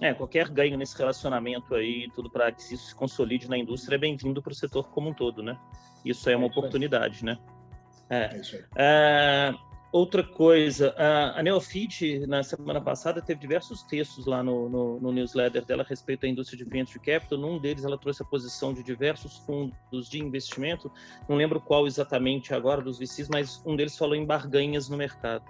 [0.01, 3.99] É, qualquer ganho nesse relacionamento aí, tudo para que isso se consolide na indústria é
[3.99, 5.59] bem-vindo para o setor como um todo, né?
[6.05, 7.37] Isso é uma é oportunidade, né?
[8.11, 8.35] É.
[8.35, 8.65] é isso aí.
[8.77, 9.55] É,
[9.93, 10.95] outra coisa,
[11.35, 15.87] a Neofit, na semana passada, teve diversos textos lá no, no, no, newsletter dela a
[15.87, 17.39] respeito da indústria de venture capital.
[17.39, 20.91] Num deles, ela trouxe a posição de diversos fundos de investimento.
[21.29, 25.45] Não lembro qual exatamente agora dos VCs, mas um deles falou em barganhas no mercado.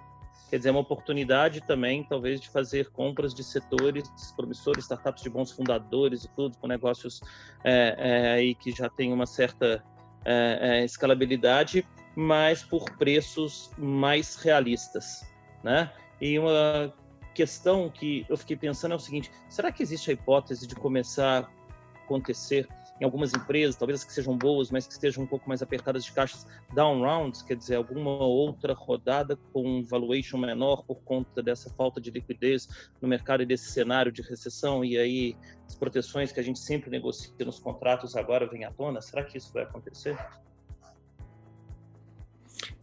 [0.49, 5.29] Quer dizer, é uma oportunidade também, talvez, de fazer compras de setores promissores, startups de
[5.29, 7.21] bons fundadores e tudo, com negócios
[7.63, 9.85] é, é, aí que já tem uma certa
[10.25, 11.87] é, é, escalabilidade,
[12.21, 15.25] mas por preços mais realistas,
[15.63, 15.93] né?
[16.21, 16.93] E uma
[17.33, 21.45] questão que eu fiquei pensando é o seguinte: será que existe a hipótese de começar
[21.45, 22.67] a acontecer
[23.01, 26.05] em algumas empresas, talvez as que sejam boas, mas que estejam um pouco mais apertadas
[26.05, 31.41] de caixas, down rounds, quer dizer, alguma outra rodada com um valuation menor por conta
[31.41, 35.37] dessa falta de liquidez no mercado e desse cenário de recessão, e aí
[35.69, 39.01] as proteções que a gente sempre negocia nos contratos agora vêm à tona?
[39.01, 40.19] Será que isso vai acontecer?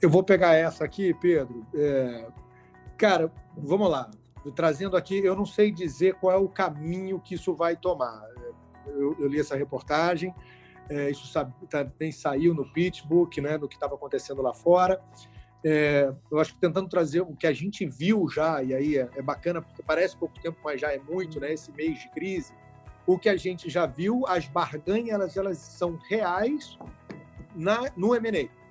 [0.06, 1.66] Eu vou pegar essa aqui, Pedro.
[1.74, 2.28] É...
[2.96, 4.12] Cara, vamos lá.
[4.56, 8.24] Trazendo aqui, eu não sei dizer qual é o caminho que isso vai tomar
[8.88, 10.34] eu, eu li essa reportagem,
[10.90, 11.28] é, isso
[11.68, 15.02] também saiu no Pittsburgh, né, no que estava acontecendo lá fora.
[15.64, 19.10] É, eu acho que tentando trazer o que a gente viu já, e aí é,
[19.16, 22.54] é, bacana, porque parece pouco tempo, mas já é muito, né, esse mês de crise.
[23.08, 26.78] O que a gente já viu, as barganhas, elas, elas são reais
[27.56, 28.65] na, no M&A.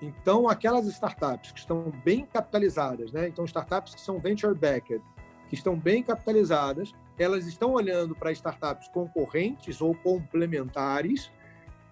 [0.00, 3.28] Então, aquelas startups que estão bem capitalizadas, né?
[3.28, 5.02] Então, startups que são venture-backed,
[5.48, 11.30] que estão bem capitalizadas, elas estão olhando para startups concorrentes ou complementares,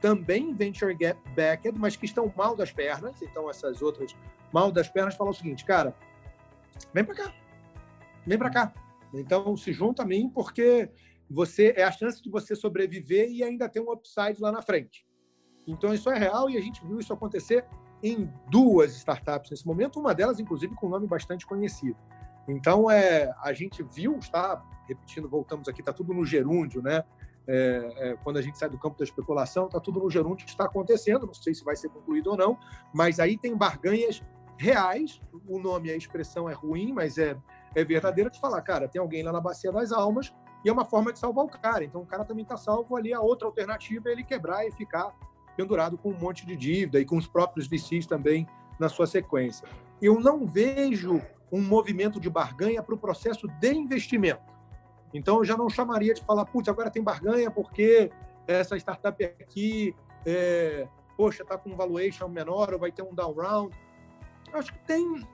[0.00, 0.94] também venture
[1.34, 3.22] backed, mas que estão mal das pernas.
[3.22, 4.14] Então, essas outras
[4.52, 5.96] mal das pernas falam o seguinte, cara,
[6.92, 7.34] vem para cá,
[8.26, 8.74] vem para cá.
[9.14, 10.90] Então, se junta a mim, porque
[11.30, 15.06] você é a chance de você sobreviver e ainda ter um upside lá na frente.
[15.66, 17.64] Então, isso é real e a gente viu isso acontecer
[18.04, 21.96] em duas startups nesse momento, uma delas, inclusive, com um nome bastante conhecido.
[22.46, 27.02] Então, é, a gente viu, está repetindo, voltamos aqui, está tudo no gerúndio, né?
[27.46, 30.50] É, é, quando a gente sai do campo da especulação, está tudo no gerúndio que
[30.50, 32.58] está acontecendo, não sei se vai ser concluído ou não,
[32.92, 34.22] mas aí tem barganhas
[34.58, 37.36] reais, o nome, a expressão é ruim, mas é,
[37.74, 40.84] é verdadeira de falar, cara, tem alguém lá na Bacia das Almas e é uma
[40.84, 44.10] forma de salvar o cara, então o cara também está salvo ali, a outra alternativa
[44.10, 45.14] é ele quebrar e ficar
[45.56, 48.46] pendurado com um monte de dívida e com os próprios VCs também
[48.78, 49.66] na sua sequência.
[50.00, 54.42] Eu não vejo um movimento de barganha para o processo de investimento.
[55.12, 58.10] Então, eu já não chamaria de falar, putz, agora tem barganha porque
[58.46, 59.94] essa startup aqui,
[60.26, 63.76] é, poxa, está com um valuation menor ou vai ter um down round.
[64.52, 65.24] Acho que tem,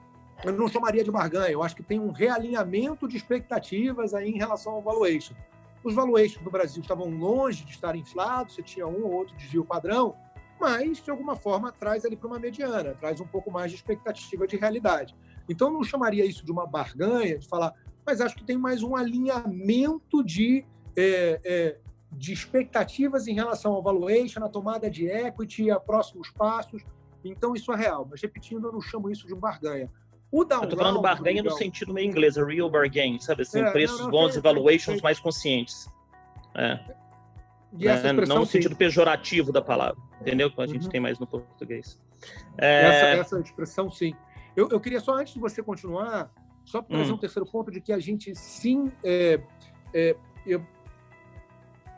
[0.43, 4.37] eu não chamaria de barganha, eu acho que tem um realinhamento de expectativas aí em
[4.37, 5.33] relação ao valuation.
[5.83, 9.65] Os valuations no Brasil estavam longe de estar inflados, você tinha um ou outro desvio
[9.65, 10.15] padrão,
[10.59, 14.45] mas, de alguma forma, traz ali para uma mediana, traz um pouco mais de expectativa
[14.45, 15.15] de realidade.
[15.49, 17.73] Então, não chamaria isso de uma barganha, de falar,
[18.05, 20.63] mas acho que tem mais um alinhamento de,
[20.95, 21.77] é, é,
[22.11, 26.83] de expectativas em relação ao valuation, a tomada de equity, a próximos passos.
[27.25, 28.07] Então, isso é real.
[28.07, 29.89] Mas, repetindo, eu não chamo isso de barganha.
[30.31, 33.41] O down eu tô falando barganha no sentido meio inglês, a real bargain, sabe?
[33.41, 35.89] Assim, é, preços não, não, bons e valuations mais conscientes.
[36.55, 36.79] É.
[37.73, 38.13] Né?
[38.27, 40.51] Não no sentido pejorativo da palavra, entendeu?
[40.51, 40.89] Que a gente uhum.
[40.89, 41.99] tem mais no português.
[42.57, 42.85] É...
[42.85, 44.13] Essa, essa expressão, sim.
[44.55, 46.29] Eu, eu queria só, antes de você continuar,
[46.65, 47.15] só trazer hum.
[47.15, 48.91] um terceiro ponto de que a gente sim.
[49.03, 49.39] É,
[49.93, 50.15] é,
[50.45, 50.65] eu,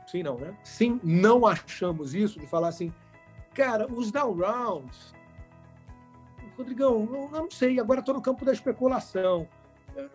[0.07, 0.55] sim, não, né?
[0.63, 2.93] Sim, não achamos isso, de falar assim,
[3.53, 5.13] cara, os down rounds.
[6.57, 9.47] Rodrigão, eu não sei, agora estou no campo da especulação.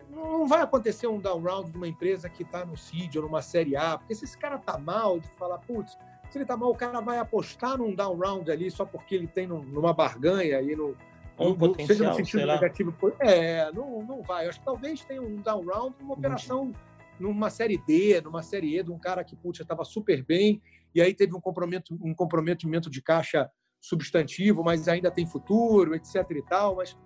[0.09, 3.41] Não vai acontecer um down round de uma empresa que está no CID ou numa
[3.41, 5.97] série A, porque se esse cara tá mal, de falar, putz,
[6.29, 9.27] se ele tá mal, o cara vai apostar num down round ali só porque ele
[9.27, 10.95] tem numa barganha e no,
[11.39, 12.93] Um potencial, seja no sentido negativo.
[13.19, 14.45] É, não, não vai.
[14.45, 16.73] Eu acho que talvez tenha um down round, uma operação
[17.19, 20.61] numa série D, numa série E, de um cara que putz, estava super bem,
[20.93, 23.49] e aí teve um comprometimento, um comprometimento de caixa
[23.81, 26.15] substantivo, mas ainda tem futuro, etc.
[26.31, 26.75] e tal.
[26.75, 26.97] Mas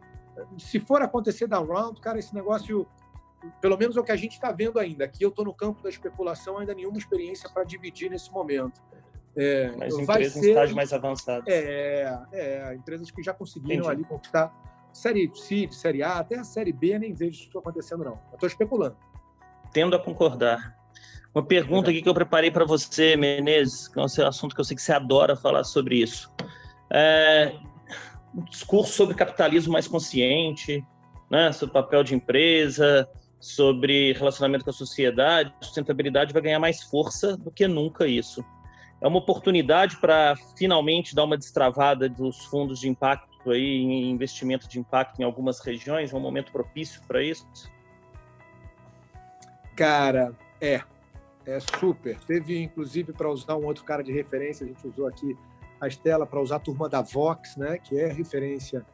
[0.58, 2.88] se for acontecer down round, cara, esse negócio,
[3.62, 5.06] pelo menos é o que a gente está vendo ainda.
[5.06, 8.82] Aqui eu estou no campo da especulação, ainda nenhuma experiência para dividir nesse momento.
[9.36, 11.44] É, Mas empresas ser, em estágio mais avançado.
[11.48, 13.90] É, é, empresas que já conseguiram Entendi.
[13.90, 14.54] ali conquistar
[14.94, 18.20] Série C, Série A, até a Série B, nem vejo isso acontecendo, não.
[18.32, 18.96] Estou especulando.
[19.72, 20.78] Tendo a concordar.
[21.34, 24.66] Uma pergunta aqui que eu preparei para você, Menezes, que é um assunto que eu
[24.66, 26.32] sei que você adora falar sobre isso.
[26.89, 27.54] É,
[28.36, 30.84] um discurso sobre capitalismo mais consciente,
[31.30, 33.08] né, sobre o papel de empresa,
[33.39, 38.43] sobre relacionamento com a sociedade, sustentabilidade vai ganhar mais força do que nunca isso
[39.04, 44.65] é uma oportunidade para finalmente dar uma destravada dos fundos de impacto aí, em investimento
[44.65, 47.46] de impacto em algumas regiões, é um momento propício para isso?
[49.76, 50.82] Cara, é.
[51.46, 52.17] É super.
[52.19, 55.38] Teve, inclusive, para usar um outro cara de referência, a gente usou aqui
[55.84, 58.86] a Estela para usar a turma da Vox, né, que é referência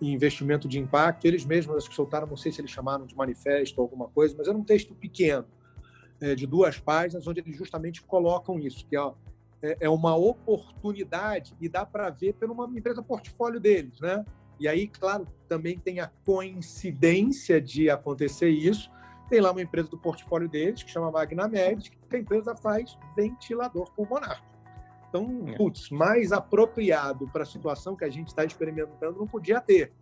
[0.00, 1.24] em investimento de impacto.
[1.26, 4.34] Eles mesmos acho que soltaram, não sei se eles chamaram de manifesto ou alguma coisa,
[4.36, 5.46] mas era um texto pequeno,
[6.20, 9.00] é, de duas páginas, onde eles justamente colocam isso, que é
[9.62, 14.24] é, é uma oportunidade e dá para ver pela uma empresa portfólio deles, né?
[14.60, 18.90] E aí, claro, também tem a coincidência de acontecer isso.
[19.28, 23.92] Tem lá uma empresa do portfólio deles que chama Magnamed, que a empresa faz ventilador
[23.92, 24.42] pulmonar.
[25.22, 29.92] Então, putz, mais apropriado para a situação que a gente está experimentando não podia ter.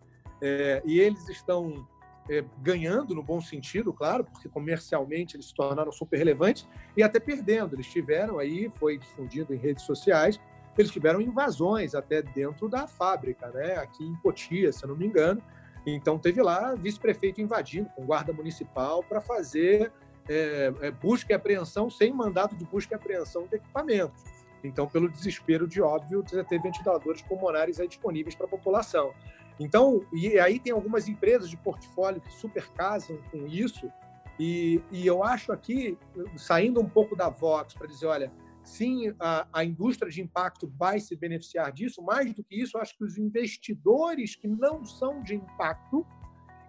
[0.41, 1.87] É, e eles estão
[2.29, 7.19] é, ganhando no bom sentido, claro, porque comercialmente eles se tornaram super relevantes e até
[7.19, 7.75] perdendo.
[7.75, 10.39] Eles tiveram aí, foi difundido em redes sociais,
[10.77, 13.77] eles tiveram invasões até dentro da fábrica, né?
[13.77, 15.41] Aqui em Cotia, se eu não me engano.
[15.85, 19.91] Então teve lá vice-prefeito invadindo com guarda municipal para fazer
[20.29, 24.21] é, é, busca e apreensão sem mandato de busca e apreensão de equipamentos.
[24.67, 29.13] Então, pelo desespero de óbvio, ter ventiladores pulmonares aí disponíveis para a população.
[29.59, 33.91] Então, e aí tem algumas empresas de portfólio que super casam com isso,
[34.39, 35.97] e, e eu acho aqui,
[36.35, 38.31] saindo um pouco da Vox, para dizer, olha,
[38.63, 42.95] sim, a, a, indústria de impacto vai se beneficiar disso, mais do que isso, acho
[42.95, 46.05] que os investidores que não são de impacto,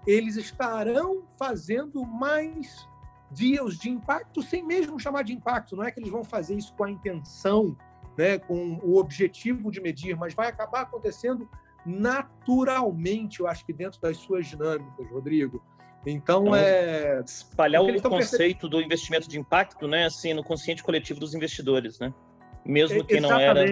[0.06, 2.88] eles estarão fazendo mais
[3.30, 5.76] deals de impacto sem mesmo chamar de impacto.
[5.76, 7.76] Não é que eles vão fazer isso com a intenção,
[8.18, 11.48] né, com o objetivo de medir, mas vai acabar acontecendo
[11.86, 15.62] naturalmente, eu acho que dentro das suas dinâmicas, Rodrigo.
[16.04, 21.20] Então, então é espalhar o conceito do investimento de impacto, né, assim, no consciente coletivo
[21.20, 22.12] dos investidores, né?
[22.64, 23.64] Mesmo que não era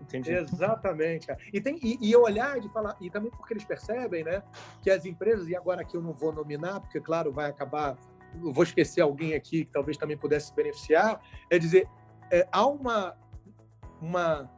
[0.00, 0.32] Entendi.
[0.32, 1.26] Exatamente.
[1.52, 4.42] E, tem, e, e olhar de falar, e também porque eles percebem, né,
[4.80, 7.96] que as empresas, e agora aqui eu não vou nominar, porque, claro, vai acabar,
[8.36, 11.88] vou esquecer alguém aqui que talvez também pudesse se beneficiar, é dizer,
[12.30, 13.16] é, há uma,
[14.00, 14.50] uma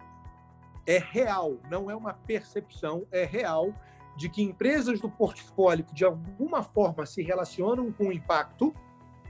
[0.87, 3.75] é real, não é uma percepção, é real
[4.17, 8.75] de que empresas do portfólio que de alguma forma se relacionam com o impacto,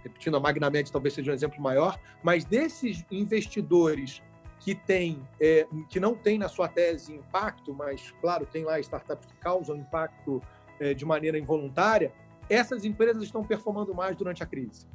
[0.02, 4.22] repetindo a Magnamed talvez seja um exemplo maior, mas desses investidores
[4.58, 9.26] que tem, é, que não tem na sua tese impacto, mas claro tem lá startups
[9.26, 10.42] que causam impacto
[10.78, 12.12] é, de maneira involuntária,
[12.48, 14.86] essas empresas estão performando mais durante a crise.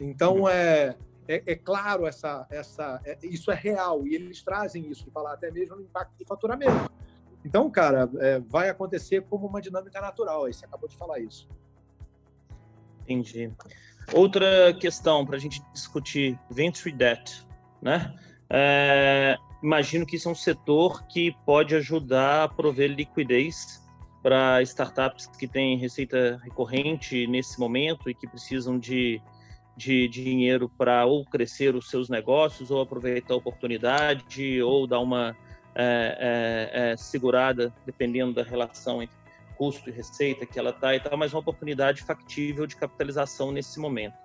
[0.00, 0.48] Então uhum.
[0.48, 0.96] é
[1.28, 5.50] é, é, claro essa, essa, é, isso é real e eles trazem isso falar até
[5.50, 6.90] mesmo no impacto de faturamento.
[7.44, 10.46] Então, cara, é, vai acontecer como uma dinâmica natural.
[10.46, 11.46] Aí você acabou de falar isso.
[13.02, 13.52] Entendi.
[14.12, 17.46] Outra questão para a gente discutir, venture debt,
[17.80, 18.14] né?
[18.50, 23.86] É, imagino que isso é um setor que pode ajudar a prover liquidez
[24.22, 29.22] para startups que têm receita recorrente nesse momento e que precisam de
[29.78, 35.36] de dinheiro para ou crescer os seus negócios, ou aproveitar a oportunidade, ou dar uma
[35.72, 39.16] é, é, é, segurada, dependendo da relação entre
[39.56, 43.78] custo e receita que ela está e tal, mas uma oportunidade factível de capitalização nesse
[43.78, 44.16] momento.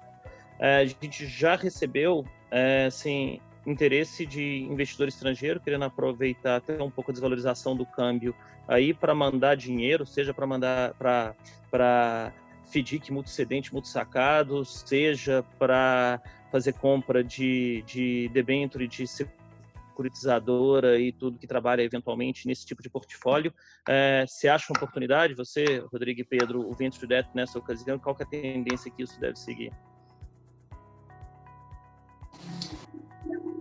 [0.59, 6.89] É, a gente já recebeu é, assim, interesse de investidor estrangeiro querendo aproveitar até um
[6.89, 8.33] pouco a desvalorização do câmbio
[8.67, 12.33] aí para mandar dinheiro, seja para mandar para
[12.73, 16.19] FDIC multicedente, multisacado, seja para
[16.51, 22.89] fazer compra de, de debênture, de securitizadora e tudo que trabalha eventualmente nesse tipo de
[22.89, 23.53] portfólio.
[23.87, 27.99] É, você acha uma oportunidade, você, Rodrigo e Pedro, o Venture Debt nessa ocasião?
[27.99, 29.71] Qual é a tendência que isso deve seguir?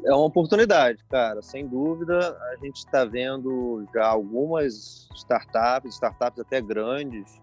[0.04, 2.36] É uma oportunidade, cara, sem dúvida.
[2.52, 7.40] A gente está vendo já algumas startups, startups até grandes,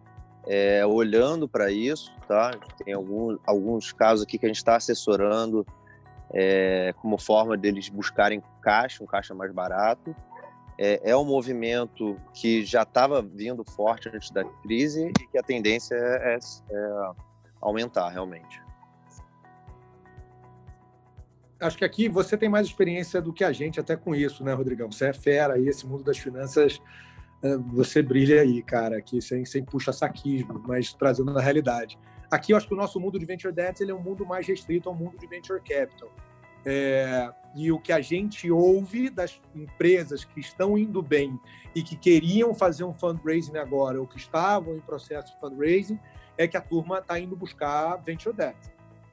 [0.49, 2.57] é, olhando para isso, tá?
[2.83, 5.63] Tem alguns, casos aqui que a gente está assessorando
[6.33, 10.15] é, como forma deles buscarem caixa, um caixa mais barato.
[10.75, 15.43] É, é um movimento que já estava vindo forte antes da crise e que a
[15.43, 16.39] tendência é, é,
[16.71, 17.11] é
[17.61, 18.59] aumentar realmente.
[21.59, 24.53] Acho que aqui você tem mais experiência do que a gente até com isso, né,
[24.53, 24.91] Rodrigão?
[24.91, 26.81] Você é fera aí, esse mundo das finanças,
[27.71, 31.97] você brilha aí, cara, aqui sem, sem puxa-saquismo, mas trazendo na realidade.
[32.29, 34.45] Aqui eu acho que o nosso mundo de venture debt ele é um mundo mais
[34.47, 36.09] restrito ao mundo de venture capital.
[36.65, 41.39] É, e o que a gente ouve das empresas que estão indo bem
[41.73, 45.97] e que queriam fazer um fundraising agora ou que estavam em processo de fundraising
[46.37, 48.57] é que a turma está indo buscar venture debt.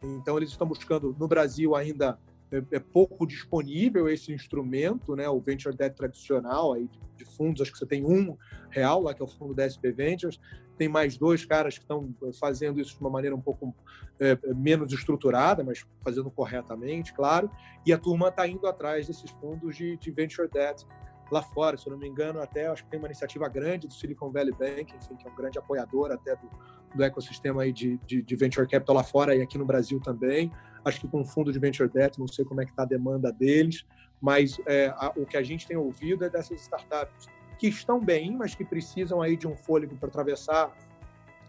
[0.03, 2.19] Então eles estão buscando no Brasil ainda
[2.57, 5.29] é, é, pouco disponível esse instrumento, né?
[5.29, 8.37] O venture debt tradicional aí de, de fundos, acho que você tem um
[8.71, 10.40] real lá que é o fundo da SP Ventures,
[10.77, 13.75] tem mais dois caras que estão fazendo isso de uma maneira um pouco
[14.21, 17.51] é, menos estruturada, mas fazendo corretamente, claro.
[17.85, 20.87] E a turma está indo atrás desses fundos de, de, venture debt
[21.31, 21.77] lá fora.
[21.77, 24.53] Se eu não me engano, até acho que tem uma iniciativa grande do Silicon Valley
[24.53, 26.49] Bank, enfim, que é um grande apoiador até do,
[26.95, 30.53] do ecossistema aí de, de, de, venture capital lá fora e aqui no Brasil também.
[30.87, 32.87] Acho que com um fundo de venture debt, não sei como é que está a
[32.87, 33.85] demanda deles,
[34.20, 37.27] mas é, a, o que a gente tem ouvido é dessas startups
[37.59, 40.70] que estão bem, mas que precisam aí de um fôlego para atravessar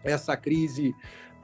[0.02, 0.92] essa crise,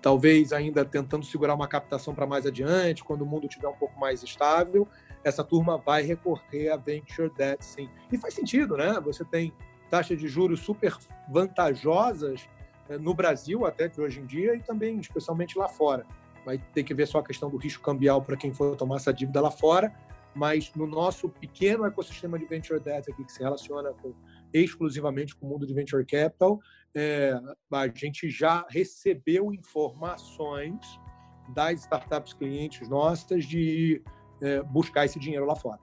[0.02, 3.96] talvez ainda tentando segurar uma captação para mais adiante, quando o mundo estiver um pouco
[4.00, 4.88] mais estável,
[5.22, 7.88] essa turma vai recorrer a venture debt, sim.
[8.10, 8.98] E faz sentido, né?
[9.04, 9.54] Você tem
[9.88, 10.96] taxas de juros super
[11.30, 12.48] vantajosas
[12.88, 16.04] eh, no Brasil, até de hoje em dia, e também, especialmente lá fora.
[16.44, 19.12] Vai ter que ver só a questão do risco cambial para quem for tomar essa
[19.12, 19.94] dívida lá fora,
[20.34, 24.12] mas no nosso pequeno ecossistema de venture debt aqui, que se relaciona com
[24.52, 26.60] exclusivamente com o mundo de venture capital,
[26.94, 27.32] é,
[27.72, 31.00] a gente já recebeu informações
[31.48, 34.02] das startups clientes nossas de
[34.40, 35.80] é, buscar esse dinheiro lá fora.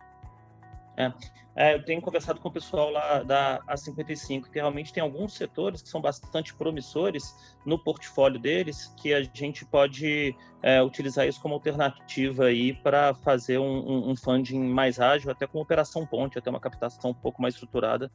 [0.97, 1.11] É.
[1.53, 5.81] É, eu tenho conversado com o pessoal lá da A55, que realmente tem alguns setores
[5.81, 11.55] que são bastante promissores no portfólio deles, que a gente pode é, utilizar isso como
[11.55, 16.59] alternativa aí para fazer um, um, funding mais ágil, até com operação ponte, até uma
[16.59, 18.09] captação um pouco mais estruturada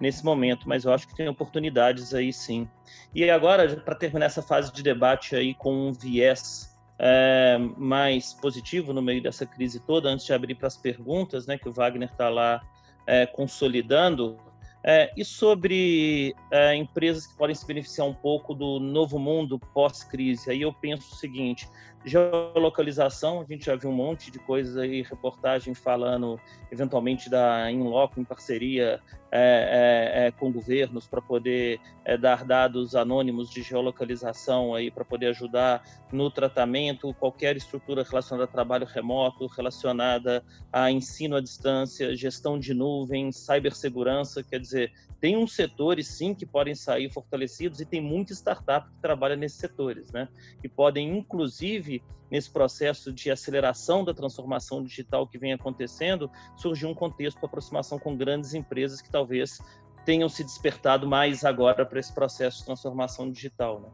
[0.00, 0.68] nesse momento.
[0.68, 2.68] Mas eu acho que tem oportunidades aí sim.
[3.14, 6.69] E agora, para terminar essa fase de debate aí com um viés
[7.02, 11.56] é, mais positivo no meio dessa crise toda, antes de abrir para as perguntas, né,
[11.56, 12.60] que o Wagner está lá
[13.06, 14.36] é, consolidando,
[14.84, 16.34] é, e sobre
[16.74, 21.16] empresas que podem se beneficiar um pouco do novo mundo pós-crise, aí eu penso o
[21.16, 21.68] seguinte:
[22.04, 28.20] geolocalização, a gente já viu um monte de coisas aí, reportagem falando eventualmente da Inloco
[28.20, 29.00] em parceria
[29.32, 35.04] é, é, é, com governos para poder é, dar dados anônimos de geolocalização aí para
[35.04, 42.16] poder ajudar no tratamento, qualquer estrutura relacionada a trabalho remoto, relacionada a ensino à distância,
[42.16, 47.84] gestão de nuvens, cibersegurança, quer dizer, tem uns setores, sim, que podem sair fortalecidos e
[47.84, 50.28] tem muita startup que trabalha nesses setores, né?
[50.62, 51.89] Que podem, inclusive,
[52.30, 57.98] nesse processo de aceleração da transformação digital que vem acontecendo, surgir um contexto para aproximação
[57.98, 59.58] com grandes empresas que talvez
[60.04, 63.88] tenham se despertado mais agora para esse processo de transformação digital, né?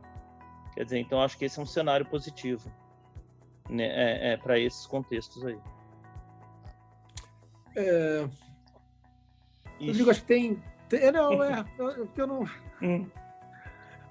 [0.74, 2.70] Quer dizer, então acho que esse é um cenário positivo
[3.68, 5.58] né, é, é, para esses contextos aí.
[7.76, 8.28] É...
[9.80, 11.64] Eu digo, acho que tem, é, não, é.
[12.16, 12.44] Eu não.
[12.82, 13.10] Hum.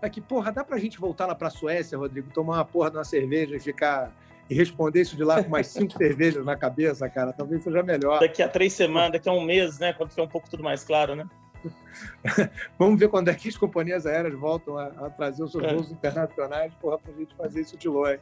[0.01, 2.97] É que, porra, dá pra gente voltar lá pra Suécia, Rodrigo, tomar uma porra de
[2.97, 4.12] uma cerveja e ficar.
[4.47, 7.34] E responder isso de lá com mais cinco cervejas na cabeça, cara.
[7.34, 8.19] Talvez seja melhor.
[8.19, 9.91] Daqui a três semanas, daqui a um mês, né?
[9.93, 11.25] Quando ficar um pouco tudo mais claro, né?
[12.77, 15.73] Vamos ver quando é que as companhias aéreas voltam a, a trazer os seus é.
[15.73, 18.19] voos internacionais, porra, pra gente fazer isso de longe.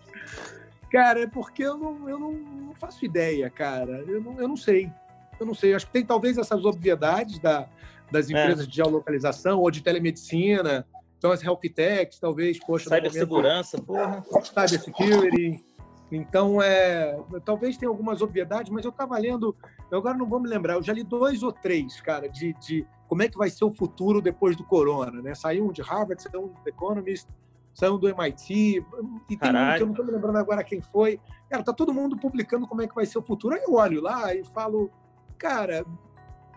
[0.91, 4.03] Cara, é porque eu não, eu não, não faço ideia, cara.
[4.07, 4.91] Eu não, eu não sei.
[5.39, 5.73] Eu não sei.
[5.73, 7.67] Acho que tem talvez essas obviedades da,
[8.11, 8.33] das é.
[8.33, 8.69] empresas é.
[8.69, 10.85] de geolocalização ou de telemedicina.
[11.23, 12.89] Então, as health techs, talvez, poxa...
[12.89, 14.21] Cybersegurança, porra.
[14.43, 15.63] Cybersecurity.
[16.11, 19.55] Então, é, talvez tenha algumas obviedades, mas eu estava lendo,
[19.89, 22.85] eu agora não vou me lembrar, eu já li dois ou três, cara, de, de
[23.07, 25.33] como é que vai ser o futuro depois do corona, né?
[25.33, 27.25] Saiu um de Harvard, saiu um do Economist,
[27.73, 28.85] saiu um do MIT,
[29.29, 31.21] e tem um que eu não estou me lembrando agora quem foi.
[31.49, 33.55] Cara, tá todo mundo publicando como é que vai ser o futuro.
[33.55, 34.91] Aí eu olho lá e falo,
[35.37, 35.85] cara,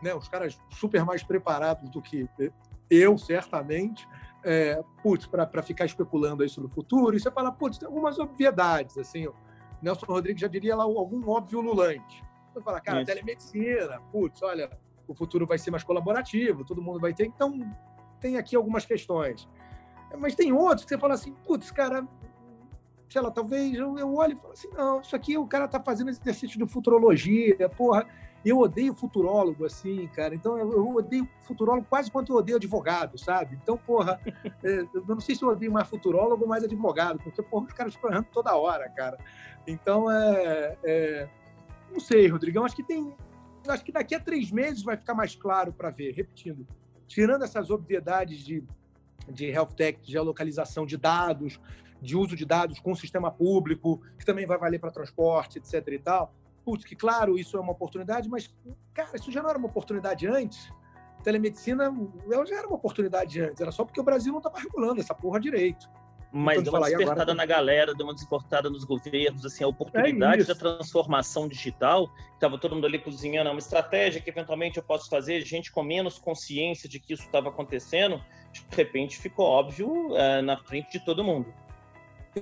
[0.03, 2.29] né, os caras super mais preparados do que
[2.91, 4.07] eu, certamente,
[4.47, 8.97] é, putz, para ficar especulando isso no futuro, e você fala, putz, tem algumas obviedades,
[8.97, 9.35] assim, o
[9.83, 12.25] Nelson Rodrigues já diria lá algum óbvio lulante.
[12.55, 13.07] Você fala, cara, Isso.
[13.13, 14.71] telemedicina, putz, olha,
[15.07, 17.27] o futuro vai ser mais colaborativo, todo mundo vai ter.
[17.27, 17.59] Então,
[18.21, 19.49] tem aqui algumas questões.
[20.17, 22.07] Mas tem outros que você fala assim, putz, cara,
[23.09, 25.83] sei lá, talvez eu, eu olho e falo assim, não, isso aqui o cara tá
[25.83, 28.07] fazendo exercício de futurologia, porra,
[28.49, 30.35] eu odeio futurólogo, assim, cara.
[30.35, 33.59] Então, eu, odeio futurólogo quase quanto eu odeio advogado, sabe?
[33.61, 34.21] Então, porra,
[34.63, 37.73] é, eu não sei se eu odeio mais futurólogo ou mais advogado, porque, porra, os
[37.73, 39.19] caras ficam errando toda hora, cara.
[39.67, 41.29] Então, é, é...
[41.91, 43.13] Não sei, Rodrigão, acho que tem...
[43.67, 46.13] Acho que daqui a três meses vai ficar mais claro para ver.
[46.13, 46.65] Repetindo,
[47.09, 48.63] tirando essas obviedades de,
[49.29, 51.59] de health tech, de geolocalização de dados,
[52.01, 55.89] de uso de dados com o sistema público, que também vai valer para transporte, etc.
[55.89, 56.33] e tal
[56.67, 58.53] putz, que claro, isso é uma oportunidade, mas,
[58.93, 60.69] cara, isso já não era uma oportunidade antes.
[61.23, 61.95] Telemedicina,
[62.31, 65.15] ela já era uma oportunidade antes, era só porque o Brasil não estava regulando essa
[65.15, 65.89] porra direito.
[66.33, 67.35] Mas deu uma despertada agora...
[67.35, 72.59] na galera, deu uma despertada nos governos, assim, a oportunidade é da transformação digital, estava
[72.59, 76.19] todo mundo ali cozinhando, é uma estratégia que eventualmente eu posso fazer, gente com menos
[76.19, 78.21] consciência de que isso estava acontecendo,
[78.53, 81.55] de repente ficou óbvio é, na frente de todo mundo.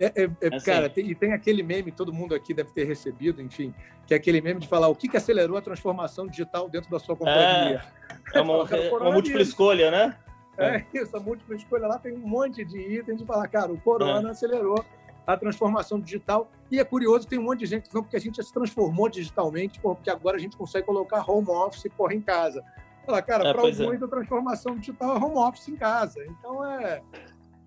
[0.00, 0.66] É, é, é assim.
[0.66, 3.74] Cara, tem, e tem aquele meme, todo mundo aqui deve ter recebido, enfim,
[4.06, 6.98] que é aquele meme de falar o que, que acelerou a transformação digital dentro da
[6.98, 7.84] sua companhia.
[8.32, 8.64] É, é uma,
[9.00, 10.16] uma múltipla escolha, né?
[10.58, 13.80] É, isso, a múltipla escolha lá tem um monte de itens de falar, cara, o
[13.80, 14.32] corona é.
[14.32, 14.84] acelerou
[15.26, 16.50] a transformação digital.
[16.70, 19.08] E é curioso, tem um monte de gente não, porque a gente já se transformou
[19.08, 22.64] digitalmente, porque agora a gente consegue colocar home office e porra em casa.
[23.06, 24.04] Fala, cara, é, para alguns é.
[24.04, 26.24] a transformação digital é home office em casa.
[26.24, 27.02] Então é,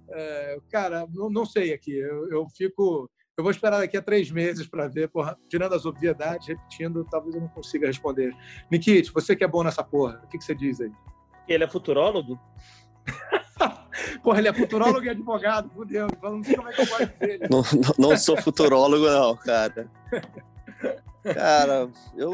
[0.10, 1.98] é, cara, não, não, sei aqui.
[1.98, 3.10] Eu, eu, fico.
[3.38, 7.36] Eu vou esperar daqui a três meses para ver, porra, tirando as obviedades, repetindo, talvez
[7.36, 8.36] eu não consiga responder.
[8.72, 10.92] Nikit, você que é bom nessa porra, o que, que você diz aí?
[11.48, 12.40] Ele é futurólogo?
[14.24, 16.08] porra, ele é futurólogo e advogado, fudeu.
[16.22, 17.48] Não sei como é que eu gosto dele.
[17.50, 19.90] Não, não, não sou futurólogo, não, cara.
[21.24, 22.34] Cara, eu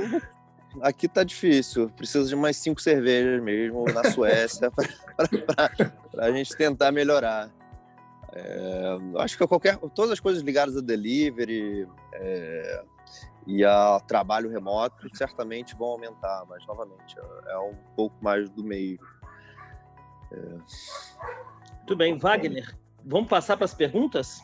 [0.81, 1.89] aqui tá difícil.
[1.89, 7.49] Preciso de mais cinco cervejas mesmo na Suécia para a gente tentar melhorar.
[8.35, 12.83] É, acho que qualquer, todas as coisas ligadas a delivery é,
[13.45, 18.63] e a trabalho remoto certamente vão aumentar, mas novamente é, é um pouco mais do
[18.63, 18.99] meio.
[20.31, 20.37] É...
[21.77, 22.75] Muito bem, Wagner.
[23.05, 24.41] Vamos passar para as perguntas?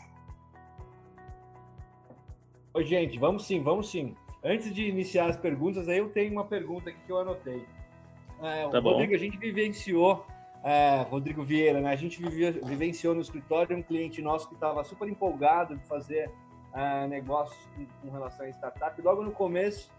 [2.73, 4.15] Oi, gente, vamos sim, vamos sim.
[4.43, 7.65] Antes de iniciar as perguntas, aí eu tenho uma pergunta aqui que eu anotei.
[8.41, 9.15] É, tá Rodrigo, bom.
[9.15, 10.25] a gente vivenciou
[10.63, 11.91] é, Rodrigo Vieira, né?
[11.91, 16.29] A gente vivia, vivenciou no escritório um cliente nosso que estava super empolgado de fazer
[16.73, 19.01] é, negócios com, com, relação a startup.
[19.01, 19.89] Logo no começo,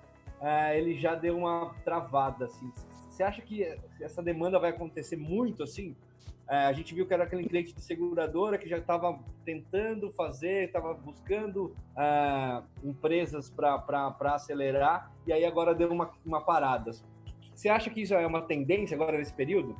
[0.41, 2.71] é, ele já deu uma travada, assim.
[3.09, 3.65] Você acha que
[4.01, 5.97] essa demanda vai acontecer muito, assim?
[6.49, 10.65] É, a gente viu que era aquele cliente de seguradora que já estava tentando fazer,
[10.65, 16.91] estava buscando é, empresas para acelerar, e aí agora deu uma, uma parada.
[17.55, 19.77] Você acha que isso é uma tendência agora nesse período?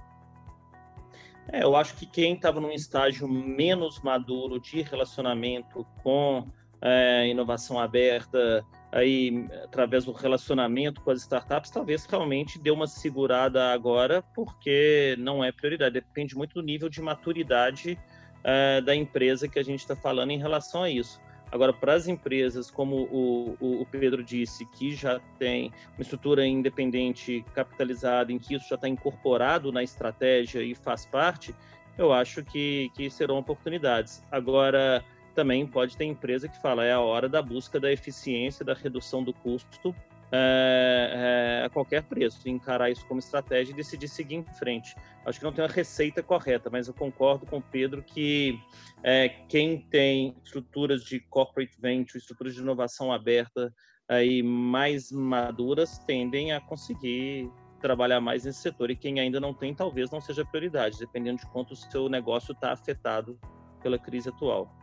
[1.49, 6.47] É, eu acho que quem estava num estágio menos maduro de relacionamento com
[6.81, 13.73] é, inovação aberta, aí através do relacionamento com as startups, talvez realmente dê uma segurada
[13.73, 15.95] agora, porque não é prioridade.
[15.95, 17.99] Depende muito do nível de maturidade
[18.43, 21.21] é, da empresa que a gente está falando em relação a isso.
[21.53, 27.45] Agora, para as empresas, como o, o, Pedro disse, que já tem uma estrutura independente
[27.55, 31.55] capitalizada, em que isso já está incorporado na estratégia e faz parte,
[31.99, 34.23] eu acho que, que serão oportunidades.
[34.31, 38.75] Agora, também pode ter empresa que fala é a hora da busca da eficiência, da
[38.75, 39.95] redução do custo
[40.33, 44.95] é, é, a qualquer preço, encarar isso como estratégia e decidir seguir em frente.
[45.27, 48.59] Acho que não tem uma receita correta, mas eu concordo com o Pedro que
[49.03, 53.73] é, quem tem estruturas de corporate venture, estruturas de inovação aberta
[54.09, 57.49] aí mais maduras tendem a conseguir
[57.81, 61.47] trabalhar mais nesse setor e quem ainda não tem talvez não seja prioridade, dependendo de
[61.47, 63.39] quanto o seu negócio está afetado
[63.81, 64.80] pela crise atual.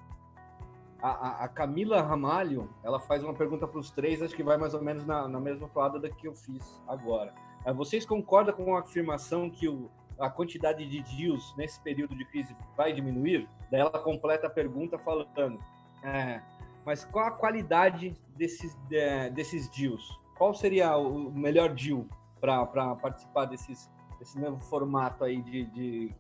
[1.02, 4.74] A, a, Camila Ramalho, ela faz uma pergunta para os três, acho que vai mais
[4.74, 7.34] ou menos na, na mesma toada da que eu fiz agora.
[7.66, 12.26] É, vocês concordam com a afirmação que o, a quantidade de deals nesse período de
[12.26, 13.48] crise vai diminuir?
[13.70, 15.60] Daí ela completa a pergunta falando,
[16.04, 16.42] é,
[16.84, 20.20] mas qual a qualidade desses, de, desses deals?
[20.36, 22.06] Qual seria o melhor deal
[22.40, 26.16] para participar desses, desse novo formato aí de, de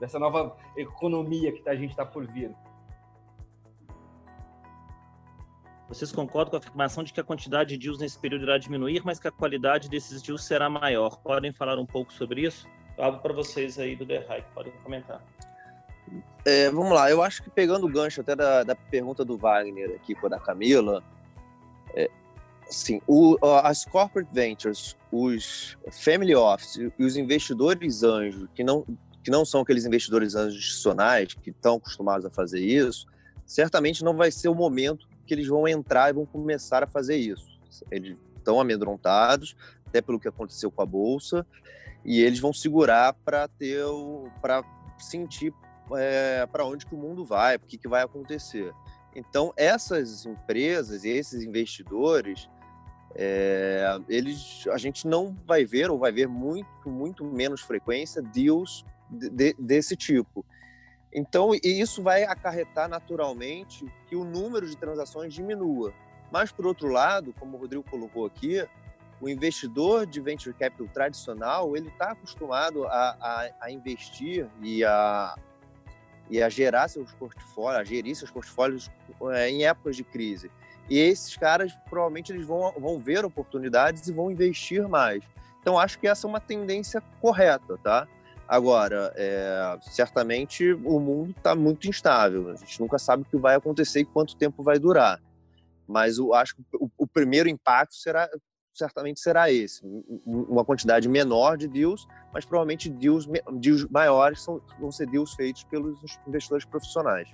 [0.00, 2.54] dessa nova economia que a gente está por vir?
[5.88, 9.02] Vocês concordam com a afirmação de que a quantidade de deals nesse período irá diminuir,
[9.04, 11.18] mas que a qualidade desses deals será maior?
[11.18, 12.66] Podem falar um pouco sobre isso?
[12.98, 15.22] Eu abro para vocês aí do Hype, podem comentar.
[16.44, 19.96] É, vamos lá, eu acho que pegando o gancho até da, da pergunta do Wagner
[19.96, 21.02] aqui com a da Camila,
[21.94, 22.08] é,
[22.68, 28.84] Sim, o, as corporate ventures, os family office e os investidores anjos, que não,
[29.22, 33.06] que não são aqueles investidores anjos institucionais que estão acostumados a fazer isso,
[33.44, 37.16] certamente não vai ser o momento que eles vão entrar e vão começar a fazer
[37.16, 37.58] isso.
[37.90, 39.56] Eles estão amedrontados,
[39.86, 41.46] até pelo que aconteceu com a bolsa,
[42.04, 43.84] e eles vão segurar para ter
[44.40, 44.64] para
[44.98, 45.52] sentir
[45.96, 48.72] é, para onde que o mundo vai, o que, que vai acontecer.
[49.14, 52.48] Então essas empresas e esses investidores
[53.18, 58.84] é, eles, a gente não vai ver ou vai ver muito, muito menos frequência deals
[59.10, 60.44] de, de, desse tipo.
[61.12, 65.92] Então, isso vai acarretar naturalmente que o número de transações diminua.
[66.30, 68.66] Mas, por outro lado, como o Rodrigo colocou aqui,
[69.20, 75.34] o investidor de venture capital tradicional ele está acostumado a, a, a, investir e a,
[76.28, 78.90] e a gerar seus portfólios, a gerir seus portfólios
[79.32, 80.50] é, em épocas de crise.
[80.88, 85.22] E esses caras provavelmente eles vão, vão ver oportunidades e vão investir mais.
[85.60, 88.06] Então acho que essa é uma tendência correta, tá?
[88.48, 92.50] Agora, é, certamente o mundo está muito instável.
[92.50, 95.20] A gente nunca sabe o que vai acontecer e quanto tempo vai durar.
[95.86, 98.28] Mas eu acho que o, o primeiro impacto será
[98.76, 99.80] certamente será esse,
[100.26, 105.64] uma quantidade menor de deals, mas provavelmente deals, deals maiores são, vão ser deals feitos
[105.64, 107.28] pelos investidores profissionais.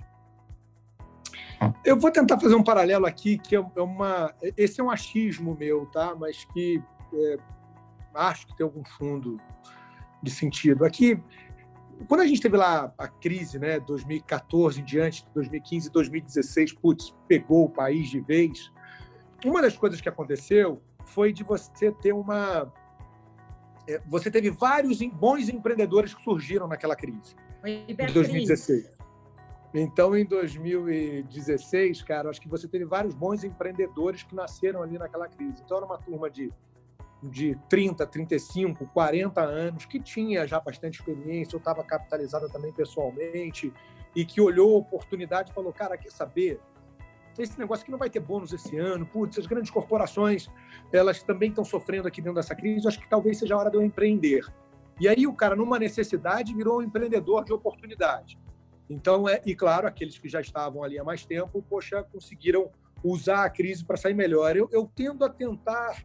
[1.83, 4.33] Eu vou tentar fazer um paralelo aqui, que é, é uma.
[4.55, 6.15] Esse é um achismo meu, tá?
[6.15, 6.81] Mas que
[7.13, 7.37] é,
[8.13, 9.39] acho que tem algum fundo
[10.23, 10.85] de sentido.
[10.85, 11.21] Aqui,
[12.07, 17.65] quando a gente teve lá a crise, né, 2014 em diante, 2015 2016, putz, pegou
[17.65, 18.71] o país de vez.
[19.45, 22.71] Uma das coisas que aconteceu foi de você ter uma.
[23.87, 27.35] É, você teve vários bons empreendedores que surgiram naquela crise.
[27.65, 29.03] Em 2016.
[29.73, 35.27] Então, em 2016, cara, acho que você teve vários bons empreendedores que nasceram ali naquela
[35.27, 35.63] crise.
[35.65, 36.51] Então, era uma turma de,
[37.29, 43.73] de 30, 35, 40 anos, que tinha já bastante experiência, eu estava capitalizada também pessoalmente,
[44.15, 46.59] e que olhou a oportunidade e falou: cara, quer saber?
[47.37, 50.47] Esse negócio aqui não vai ter bônus esse ano, putz, as grandes corporações,
[50.91, 53.77] elas também estão sofrendo aqui dentro dessa crise, acho que talvez seja a hora de
[53.77, 54.45] eu empreender.
[54.99, 58.37] E aí o cara, numa necessidade, virou um empreendedor de oportunidade.
[58.87, 62.69] Então, é, e claro, aqueles que já estavam ali há mais tempo, poxa, conseguiram
[63.03, 64.55] usar a crise para sair melhor.
[64.55, 66.03] Eu, eu tendo a tentar,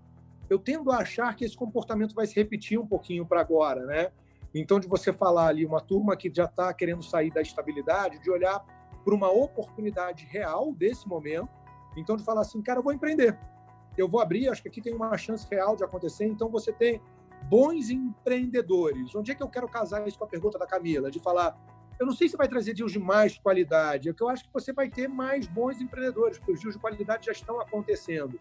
[0.49, 4.11] eu tendo a achar que esse comportamento vai se repetir um pouquinho para agora, né?
[4.55, 8.31] Então, de você falar ali, uma turma que já está querendo sair da estabilidade, de
[8.31, 8.65] olhar
[9.05, 11.49] para uma oportunidade real desse momento,
[11.97, 13.39] então de falar assim, cara, eu vou empreender,
[13.97, 17.01] eu vou abrir, acho que aqui tem uma chance real de acontecer, então você tem
[17.45, 19.15] bons empreendedores.
[19.15, 21.11] Onde é que eu quero casar isso com a pergunta da Camila?
[21.11, 21.59] De falar,
[21.99, 24.53] eu não sei se vai trazer deals de mais qualidade, é que eu acho que
[24.53, 28.39] você vai ter mais bons empreendedores, porque os deals de qualidade já estão acontecendo.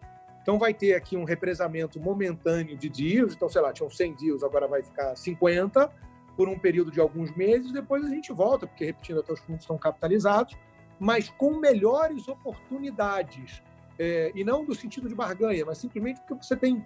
[0.48, 4.42] Então vai ter aqui um represamento momentâneo de deals, então sei lá, tinham 100 deals,
[4.42, 5.92] agora vai ficar 50
[6.34, 9.64] por um período de alguns meses, depois a gente volta, porque repetindo, até os fundos
[9.64, 10.56] estão capitalizados,
[10.98, 13.62] mas com melhores oportunidades.
[13.98, 16.82] É, e não no sentido de barganha, mas simplesmente porque você tem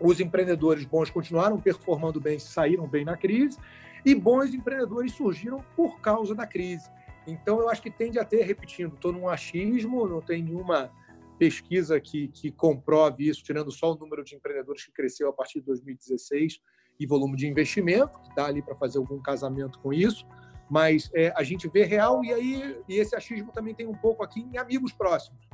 [0.00, 3.58] os empreendedores bons continuaram performando bem, saíram bem na crise,
[4.02, 6.90] e bons empreendedores surgiram por causa da crise.
[7.26, 10.90] Então, eu acho que tende a ter, repetindo, estou num achismo, não tem nenhuma
[11.38, 15.60] pesquisa que, que comprove isso, tirando só o número de empreendedores que cresceu a partir
[15.60, 16.60] de 2016
[16.98, 20.26] e volume de investimento, que dá ali para fazer algum casamento com isso,
[20.70, 24.22] mas é, a gente vê real e aí e esse achismo também tem um pouco
[24.22, 25.46] aqui em amigos próximos.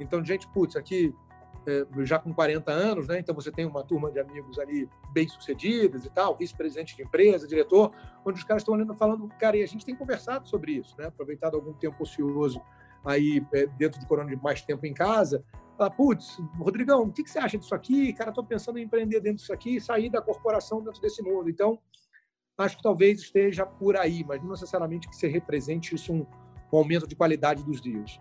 [0.00, 1.14] Então, gente, putz, aqui
[1.66, 3.18] é, já com 40 anos, né?
[3.18, 7.46] Então você tem uma turma de amigos ali bem sucedidos e tal, vice-presidente de empresa,
[7.46, 7.92] diretor,
[8.24, 11.06] onde os caras estão olhando falando, cara, e a gente tem conversado sobre isso, né?
[11.06, 12.60] Aproveitado algum tempo ocioso
[13.06, 15.44] aí é, dentro do corona de mais tempo em casa,
[15.76, 18.12] fala, putz, Rodrigão, o que, que você acha disso aqui?
[18.12, 21.48] Cara, estou pensando em empreender dentro disso aqui e sair da corporação dentro desse mundo.
[21.48, 21.78] Então,
[22.58, 26.26] acho que talvez esteja por aí, mas não necessariamente que você represente isso um,
[26.72, 28.20] um aumento de qualidade dos dias.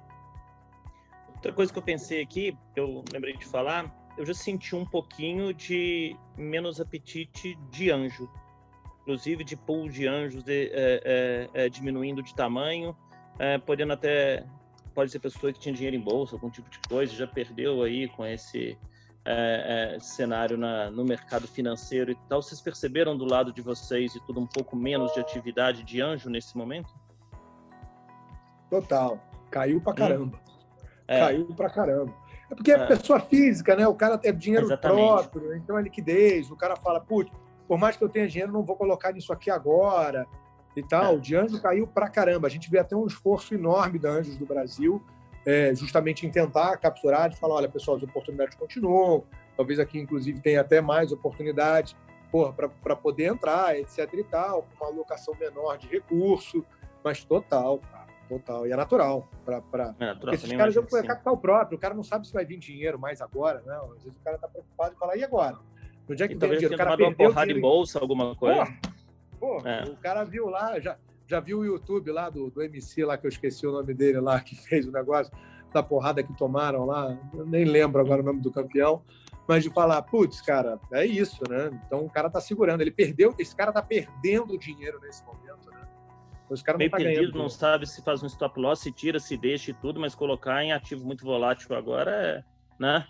[1.35, 4.85] Outra coisa que eu pensei aqui, que eu lembrei de falar, eu já senti um
[4.85, 8.29] pouquinho de menos apetite de anjo,
[9.01, 11.01] inclusive de pool de anjos de, é,
[11.53, 12.95] é, é, diminuindo de tamanho,
[13.37, 14.45] é, podendo até
[14.95, 18.07] pode ser pessoa que tinha dinheiro em bolsa, algum tipo de coisa, já perdeu aí
[18.07, 18.77] com esse
[19.25, 22.41] é, é, cenário na, no mercado financeiro e tal.
[22.41, 26.29] Vocês perceberam do lado de vocês e tudo um pouco menos de atividade de anjo
[26.29, 26.89] nesse momento?
[28.69, 29.19] Total,
[29.51, 29.95] caiu pra hum.
[29.95, 30.39] caramba.
[31.07, 31.19] É.
[31.19, 32.13] Caiu pra caramba.
[32.49, 33.85] É porque é, é pessoa física, né?
[33.87, 35.05] O cara tem dinheiro Exatamente.
[35.05, 36.49] próprio, então é liquidez.
[36.49, 37.31] O cara fala, putz,
[37.67, 40.25] por mais que eu tenha dinheiro, não vou colocar nisso aqui agora
[40.75, 41.13] e tal.
[41.13, 41.15] É.
[41.17, 42.47] O de anjo caiu pra caramba.
[42.47, 45.01] A gente vê até um esforço enorme da Anjos do Brasil
[45.45, 49.23] é, justamente em tentar capturar, de falar, olha, pessoal, as oportunidades continuam,
[49.55, 51.95] talvez aqui, inclusive, tenha até mais oportunidades
[52.83, 56.65] para poder entrar, etc e tal, com uma alocação menor de recurso,
[57.03, 58.67] mas total, cara, total.
[58.67, 59.29] E é natural.
[59.45, 59.95] Pra, pra...
[59.99, 62.99] É natural esses caras é capital próprio, o cara não sabe se vai vir dinheiro
[62.99, 63.79] mais agora, né?
[63.95, 65.57] Às vezes o cara está preocupado e fala, e agora?
[66.09, 66.73] Onde é que vem dinheiro?
[66.73, 68.65] O cara perdeu uma porrada de bolsa, alguma coisa.
[68.65, 68.94] Pô,
[69.61, 69.83] pô é.
[69.83, 70.97] o cara viu lá, já,
[71.27, 74.19] já viu o YouTube lá do, do MC lá, que eu esqueci o nome dele
[74.19, 75.33] lá, que fez o negócio
[75.73, 79.03] da porrada que tomaram lá, eu nem lembro agora o nome do campeão,
[79.47, 81.69] mas de falar, putz, cara, é isso, né?
[81.85, 85.85] Então o cara tá segurando, ele perdeu, esse cara tá perdendo dinheiro nesse momento, né?
[86.49, 89.19] Os caras não tá perdido, ganhando, não sabe se faz um stop loss, se tira,
[89.19, 92.43] se deixa e tudo, mas colocar em ativo muito volátil agora é,
[92.79, 93.05] né?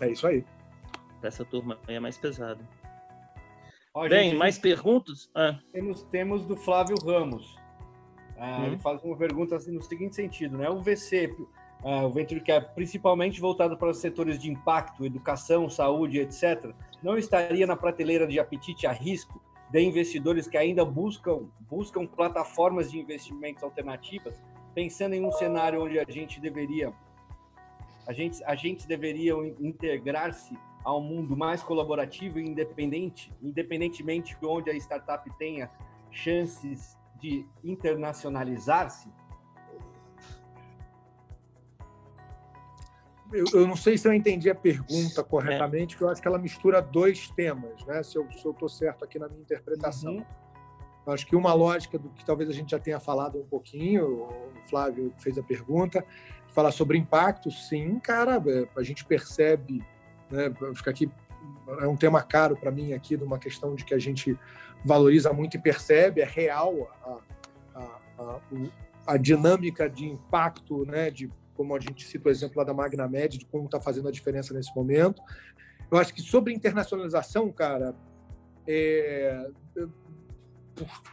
[0.00, 0.44] É isso aí.
[1.22, 2.60] Essa turma aí é mais pesada.
[3.96, 5.30] Ó, Bem, gente, mais perguntas?
[5.34, 5.58] Ah.
[5.72, 7.56] Temos, temos do Flávio Ramos.
[8.36, 8.66] Ah, hum.
[8.66, 10.68] Ele faz uma pergunta assim, no seguinte sentido, né?
[10.68, 11.34] O VC,
[11.82, 17.16] ah, o Venture Cap, principalmente voltado para os setores de impacto, educação, saúde, etc., não
[17.16, 22.98] estaria na prateleira de apetite a risco de investidores que ainda buscam, buscam plataformas de
[22.98, 24.38] investimentos alternativas,
[24.74, 26.92] pensando em um cenário onde a gente deveria,
[28.06, 30.54] a gente, a gente deveria integrar-se
[30.86, 35.68] a um mundo mais colaborativo e independente, independentemente de onde a startup tenha
[36.12, 39.10] chances de internacionalizar-se?
[43.32, 45.98] Eu, eu, não sei se eu entendi a pergunta corretamente, é.
[45.98, 48.00] que eu acho que ela mistura dois temas, né?
[48.04, 50.18] Se eu estou certo aqui na minha interpretação.
[50.18, 50.24] Uhum.
[51.12, 54.52] Acho que uma lógica do que talvez a gente já tenha falado um pouquinho, o
[54.70, 56.04] Flávio fez a pergunta,
[56.52, 59.84] falar sobre impacto, sim, cara, é, a gente percebe
[60.30, 60.52] né?
[60.74, 61.10] Fica aqui
[61.80, 64.38] é um tema caro para mim aqui, de uma questão de que a gente
[64.84, 67.18] valoriza muito e percebe, é real a,
[67.74, 68.40] a, a,
[69.06, 71.10] a dinâmica de impacto, né?
[71.10, 74.08] De como a gente cita o exemplo lá da Magna Med, de como está fazendo
[74.08, 75.22] a diferença nesse momento.
[75.90, 77.94] Eu acho que sobre internacionalização, cara,
[78.66, 79.48] é...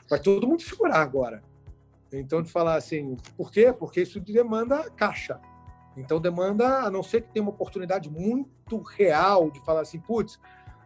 [0.10, 1.42] vai todo mundo segurar agora.
[2.12, 3.74] Então, de falar assim, por quê?
[3.74, 5.40] Porque isso demanda caixa.
[5.96, 10.40] Então demanda, a não ser que tenha uma oportunidade muito real de falar assim, putz,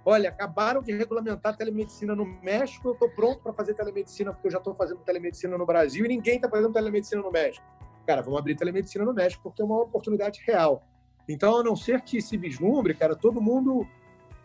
[0.03, 4.47] olha, acabaram de regulamentar a telemedicina no México, eu estou pronto para fazer telemedicina porque
[4.47, 7.65] eu já estou fazendo telemedicina no Brasil e ninguém está fazendo telemedicina no México.
[8.05, 10.83] Cara, vamos abrir telemedicina no México porque é uma oportunidade real.
[11.27, 13.85] Então, a não ser que se vislumbre, cara, todo mundo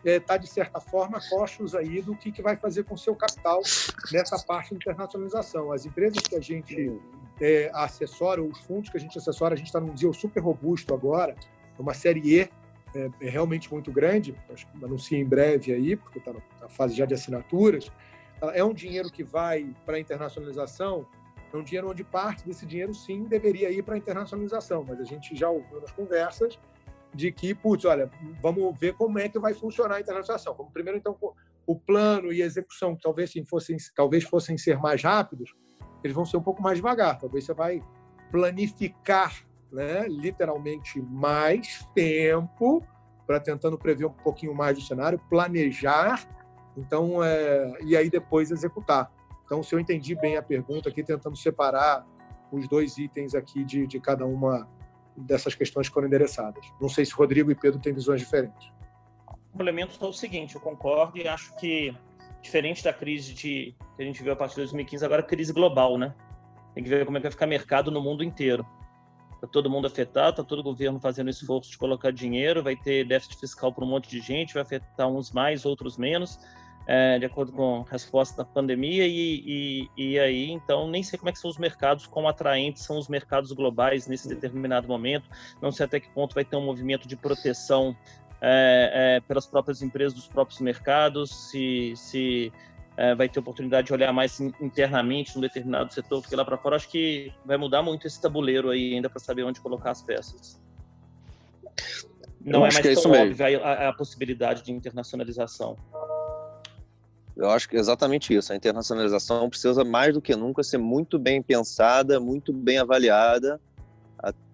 [0.03, 3.61] está, é, de certa forma, costos aí do que, que vai fazer com seu capital
[4.11, 5.71] nessa parte de internacionalização.
[5.71, 6.99] As empresas que a gente
[7.41, 10.93] é, assessora, os fundos que a gente assessora, a gente está num deal super robusto
[10.93, 11.35] agora,
[11.77, 12.49] uma série E é,
[13.21, 17.13] é realmente muito grande, que anuncia em breve aí, porque está na fase já de
[17.13, 17.91] assinaturas.
[18.53, 21.07] É um dinheiro que vai para a internacionalização,
[21.51, 25.03] é um dinheiro onde parte desse dinheiro sim deveria ir para a internacionalização, mas a
[25.03, 26.59] gente já ouviu nas conversas
[27.13, 28.09] de que, putz, olha,
[28.41, 30.55] vamos ver como é que vai funcionar a internacionalização.
[30.55, 31.15] Como primeiro, então,
[31.65, 35.53] o plano e a execução talvez fossem, talvez fossem ser mais rápidos,
[36.03, 37.17] eles vão ser um pouco mais devagar.
[37.17, 37.81] Talvez você vai
[38.31, 39.33] planificar,
[39.71, 42.83] né, literalmente, mais tempo
[43.25, 46.27] para tentando prever um pouquinho mais do cenário, planejar,
[46.75, 49.11] então, é, e aí depois executar.
[49.45, 52.05] Então, se eu entendi bem a pergunta aqui, tentando separar
[52.51, 54.67] os dois itens aqui de, de cada uma
[55.15, 56.65] dessas questões que foram endereçadas.
[56.79, 58.71] Não sei se Rodrigo e Pedro têm visões diferentes.
[59.27, 61.95] O complemento é o seguinte, eu concordo e acho que
[62.43, 65.97] diferente da crise de, que a gente viu a partir de 2015, agora crise global,
[65.97, 66.13] né?
[66.75, 68.65] Tem que ver como é que vai ficar mercado no mundo inteiro.
[69.35, 73.39] Está todo mundo afetado, está todo governo fazendo esforço de colocar dinheiro, vai ter déficit
[73.39, 76.39] fiscal para um monte de gente, vai afetar uns mais, outros menos,
[76.85, 79.05] é, de acordo com a resposta da pandemia.
[79.07, 82.83] E, e, e, aí, então, nem sei como é que são os mercados, quão atraentes
[82.83, 85.29] são os mercados globais nesse determinado momento.
[85.61, 87.95] Não sei até que ponto vai ter um movimento de proteção
[88.45, 92.51] é, é, pelas próprias empresas dos próprios mercados, se, se
[92.97, 96.75] é, vai ter oportunidade de olhar mais internamente num determinado setor, porque lá para fora
[96.75, 100.61] acho que vai mudar muito esse tabuleiro aí ainda para saber onde colocar as peças.
[102.41, 105.77] Não é mais é tão óbvio a, a possibilidade de internacionalização.
[107.37, 108.51] Eu acho que é exatamente isso.
[108.51, 113.59] A internacionalização precisa mais do que nunca ser muito bem pensada, muito bem avaliada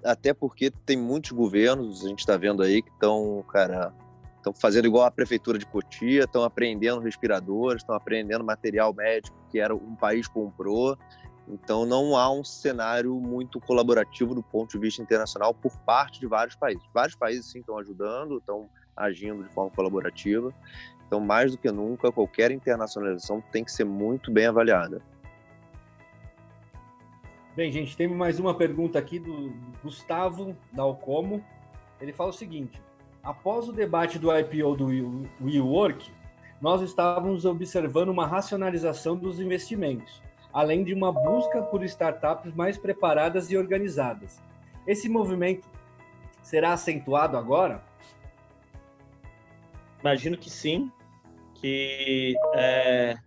[0.03, 3.93] até porque tem muitos governos, a gente está vendo aí, que estão, cara,
[4.37, 9.59] estão fazendo igual a prefeitura de Cotia, estão apreendendo respiradores, estão apreendendo material médico que
[9.59, 10.97] era um país comprou.
[11.47, 16.27] Então não há um cenário muito colaborativo do ponto de vista internacional por parte de
[16.27, 16.83] vários países.
[16.93, 20.53] Vários países sim estão ajudando, estão agindo de forma colaborativa.
[21.07, 25.01] Então mais do que nunca qualquer internacionalização tem que ser muito bem avaliada.
[27.59, 29.53] Bem, gente, tem mais uma pergunta aqui do
[29.83, 31.43] Gustavo Dalcomo.
[31.99, 32.81] Ele fala o seguinte:
[33.21, 36.09] após o debate do IPO do WeWork,
[36.61, 43.51] nós estávamos observando uma racionalização dos investimentos, além de uma busca por startups mais preparadas
[43.51, 44.41] e organizadas.
[44.87, 45.67] Esse movimento
[46.41, 47.83] será acentuado agora?
[49.99, 50.89] Imagino que sim,
[51.55, 53.17] que é,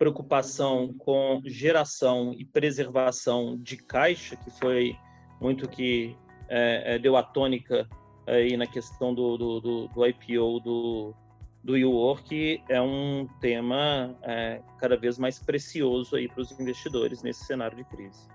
[0.00, 4.96] preocupação com geração e preservação de caixa, que foi
[5.38, 6.16] muito que
[6.48, 7.86] é, é, deu a tônica
[8.26, 11.14] aí na questão do, do, do, do IPO do,
[11.62, 17.44] do WeWork, é um tema é, cada vez mais precioso aí para os investidores nesse
[17.44, 18.26] cenário de crise.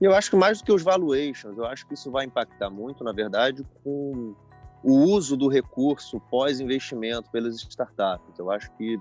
[0.00, 3.02] Eu acho que mais do que os valuations, eu acho que isso vai impactar muito,
[3.02, 4.36] na verdade, com
[4.84, 8.38] o uso do recurso pós-investimento pelas startups.
[8.38, 9.00] Eu acho que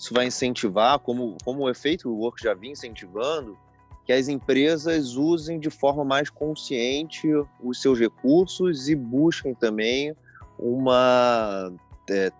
[0.00, 3.58] isso vai incentivar, como, como o efeito work já vinha incentivando,
[4.06, 7.28] que as empresas usem de forma mais consciente
[7.62, 10.16] os seus recursos e busquem também
[10.58, 11.70] uma
[12.08, 12.32] é,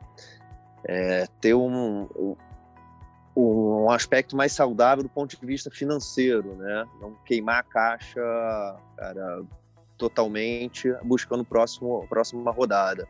[0.84, 2.36] é, ter um, um,
[3.36, 6.86] um, aspecto mais saudável do ponto de vista financeiro, né?
[6.98, 8.20] Não queimar a caixa,
[8.96, 9.42] cara,
[9.98, 13.06] totalmente buscando próximo próxima rodada.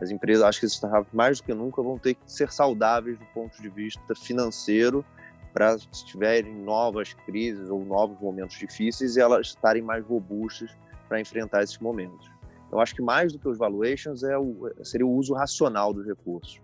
[0.00, 3.24] As empresas, acho que startups mais do que nunca vão ter que ser saudáveis do
[3.26, 5.04] ponto de vista financeiro
[5.52, 10.76] para se tiverem novas crises ou novos momentos difíceis, elas estarem mais robustas
[11.08, 12.28] para enfrentar esses momentos.
[12.72, 16.04] Eu acho que mais do que os valuations é o, seria o uso racional dos
[16.04, 16.60] recursos.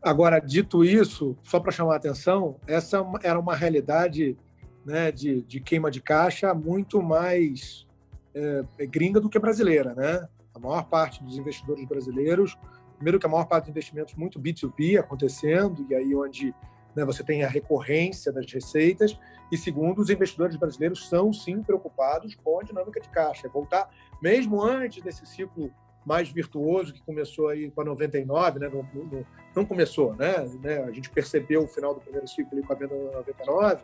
[0.00, 4.36] Agora, dito isso, só para chamar a atenção, essa era uma realidade
[4.84, 7.86] né, de, de queima de caixa muito mais
[8.34, 10.28] é, gringa do que brasileira, né?
[10.54, 12.56] A maior parte dos investidores brasileiros,
[12.96, 16.54] primeiro que a maior parte dos investimentos muito B2B acontecendo, e aí onde
[16.94, 19.18] né, você tem a recorrência das receitas,
[19.50, 23.90] e segundo, os investidores brasileiros são sim preocupados com a dinâmica de caixa, voltar
[24.22, 25.72] mesmo antes desse ciclo
[26.06, 29.26] mais virtuoso que começou aí com a 99, né, no,
[29.56, 32.94] não começou, né, né, a gente percebeu o final do primeiro ciclo com a venda
[32.94, 33.82] 99,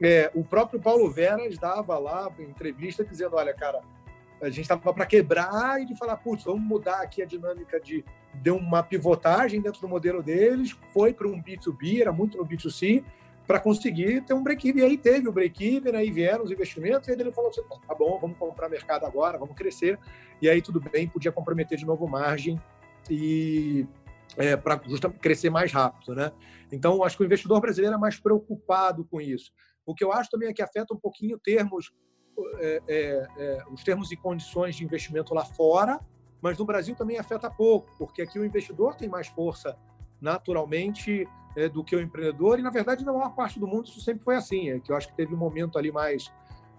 [0.00, 3.80] é, o próprio Paulo Veras dava lá entrevista dizendo, olha, cara,
[4.40, 8.04] a gente estava para quebrar e de falar, putz, vamos mudar aqui a dinâmica de
[8.34, 13.04] deu uma pivotagem dentro do modelo deles, foi para um B2B, era muito no B2C,
[13.46, 14.82] para conseguir ter um break-even.
[14.82, 18.18] E aí teve o break-even, aí vieram os investimentos, e ele falou assim: tá bom,
[18.20, 19.98] vamos comprar mercado agora, vamos crescer.
[20.40, 22.60] E aí tudo bem, podia comprometer de novo margem
[23.10, 23.86] e
[24.36, 26.14] é, para justamente crescer mais rápido.
[26.14, 26.30] Né?
[26.70, 29.50] Então, acho que o investidor brasileiro é mais preocupado com isso.
[29.86, 31.90] O que eu acho também é que afeta um pouquinho termos
[32.58, 36.00] é, é, é, os termos e condições de investimento lá fora,
[36.40, 39.76] mas no Brasil também afeta pouco, porque aqui o investidor tem mais força
[40.20, 44.00] naturalmente é, do que o empreendedor, e na verdade na maior parte do mundo isso
[44.00, 46.32] sempre foi assim, é que eu acho que teve um momento ali mais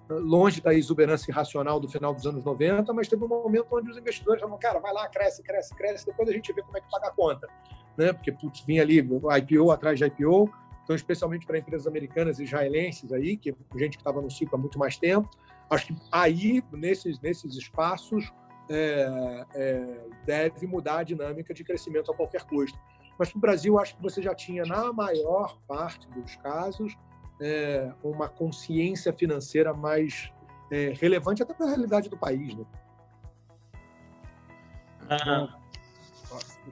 [0.10, 3.92] ah, longe da exuberância irracional do final dos anos 90, mas teve um momento onde
[3.92, 6.82] os investidores falaram, cara, vai lá, cresce, cresce, cresce, depois a gente vê como é
[6.82, 7.48] que paga a conta.
[7.98, 8.14] Né?
[8.14, 10.50] Porque, putz, vinha ali IPO atrás de IPO,
[10.84, 14.58] então especialmente para empresas americanas e israelenses aí, que gente que estava no ciclo há
[14.58, 15.30] muito mais tempo,
[15.70, 18.32] Acho que aí, nesses, nesses espaços,
[18.70, 22.80] é, é, deve mudar a dinâmica de crescimento a qualquer custo.
[23.18, 26.96] Mas para o Brasil, acho que você já tinha, na maior parte dos casos,
[27.42, 30.32] é, uma consciência financeira mais
[30.72, 32.56] é, relevante até para a realidade do país.
[32.56, 32.66] Né?
[35.10, 35.60] Ah,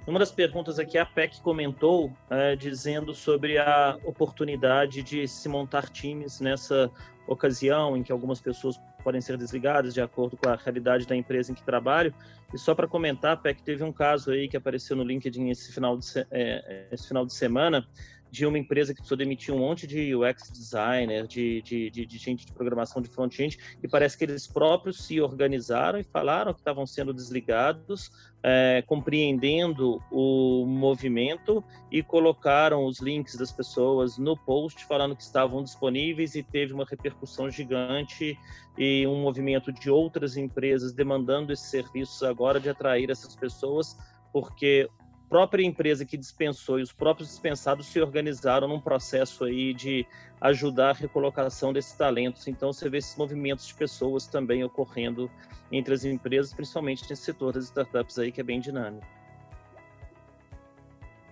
[0.05, 5.89] uma das perguntas aqui, a PEC comentou, é, dizendo sobre a oportunidade de se montar
[5.89, 6.91] times nessa
[7.27, 11.49] ocasião em que algumas pessoas podem ser desligadas de acordo com a realidade da empresa
[11.49, 12.13] em que trabalho.
[12.53, 15.97] E só para comentar, PEC, teve um caso aí que apareceu no LinkedIn esse final
[15.97, 17.87] de, é, esse final de semana,
[18.31, 22.17] de uma empresa que precisou demitir um monte de UX designer, de, de, de, de
[22.17, 26.59] gente de programação de front-end, e parece que eles próprios se organizaram e falaram que
[26.59, 28.11] estavam sendo desligados,
[28.43, 35.63] é, compreendendo o movimento e colocaram os links das pessoas no post falando que estavam
[35.63, 38.37] disponíveis e teve uma repercussão gigante
[38.77, 43.97] e um movimento de outras empresas demandando esses serviços agora de atrair essas pessoas
[44.31, 44.87] porque
[45.29, 50.05] própria empresa que dispensou e os próprios dispensados se organizaram num processo aí de
[50.39, 52.47] ajudar a recolocação desses talentos.
[52.47, 55.29] Então você vê esses movimentos de pessoas também ocorrendo
[55.71, 59.05] entre as empresas, principalmente nesse setor das startups aí que é bem dinâmico.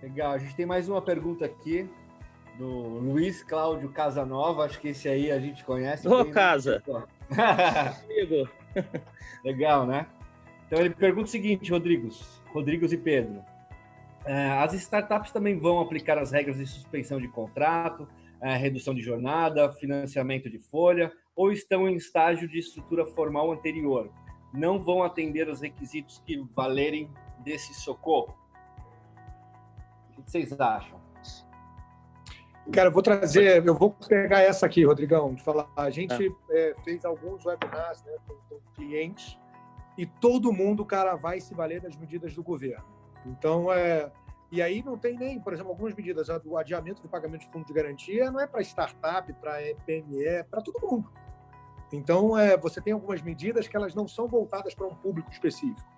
[0.02, 1.88] Legal, a gente tem mais uma pergunta aqui
[2.58, 6.06] do Luiz Cláudio Casanova, acho que esse aí a gente conhece.
[6.06, 6.82] Ô, Casa!
[7.30, 8.48] Amigo!
[9.44, 10.06] Legal, né?
[10.66, 13.42] Então ele pergunta o seguinte, Rodrigos, Rodrigos e Pedro.
[14.26, 18.08] É, as startups também vão aplicar as regras de suspensão de contrato,
[18.40, 24.10] é, redução de jornada, financiamento de folha, ou estão em estágio de estrutura formal anterior.
[24.52, 28.36] Não vão atender os requisitos que valerem desse socorro.
[30.18, 31.06] O que vocês acham?
[32.72, 35.68] Cara, eu vou trazer, eu vou pegar essa aqui, Rodrigão, de falar.
[35.76, 36.70] A gente é.
[36.70, 39.38] É, fez alguns webinars né, com, com, clientes
[39.96, 42.95] e todo mundo, cara, vai se valer das medidas do governo.
[43.26, 44.10] Então, é,
[44.50, 46.28] e aí não tem nem, por exemplo, algumas medidas.
[46.44, 50.42] O adiamento do pagamento de fundo de garantia não é para startup, para PME, é
[50.42, 51.10] para todo mundo.
[51.92, 55.88] Então, é, você tem algumas medidas que elas não são voltadas para um público específico.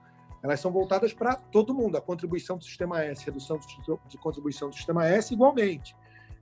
[0.43, 1.97] Elas são voltadas para todo mundo.
[1.97, 3.59] A contribuição do sistema S, redução
[4.07, 5.97] de contribuição do sistema S, igualmente.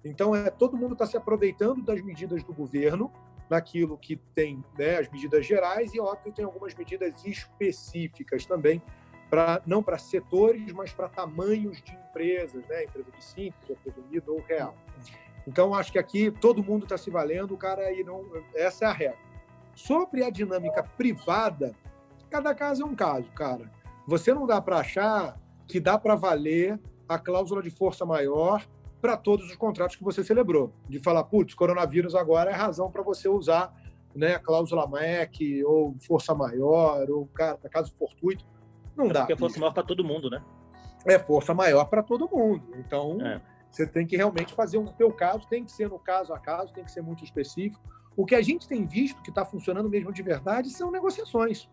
[0.04, 3.10] Então, é, todo mundo está se aproveitando das medidas do governo,
[3.48, 8.82] naquilo que tem né, as medidas gerais, e óbvio tem algumas medidas específicas também,
[9.36, 14.32] pra, não para setores, mas para tamanhos de empresas, né, empresa de simples, empresa unida
[14.32, 14.74] ou real.
[15.46, 18.24] Então, acho que aqui todo mundo está se valendo, o cara aí não.
[18.54, 19.18] Essa é a regra.
[19.74, 21.76] Sobre a dinâmica privada,
[22.30, 23.70] cada caso é um caso, cara.
[24.06, 28.66] Você não dá para achar que dá para valer a cláusula de força maior
[29.02, 30.72] para todos os contratos que você celebrou.
[30.88, 33.70] De falar, putz, coronavírus agora é razão para você usar
[34.14, 38.55] né, cláusula MEC, ou força maior, ou cara, caso fortuito.
[38.96, 39.20] Não é dá.
[39.20, 40.42] Porque é força maior para todo mundo, né?
[41.04, 42.74] É força maior para todo mundo.
[42.76, 43.40] Então, é.
[43.70, 46.72] você tem que realmente fazer um teu caso, tem que ser no caso a caso,
[46.72, 47.82] tem que ser muito específico.
[48.16, 51.68] O que a gente tem visto que está funcionando mesmo de verdade são negociações.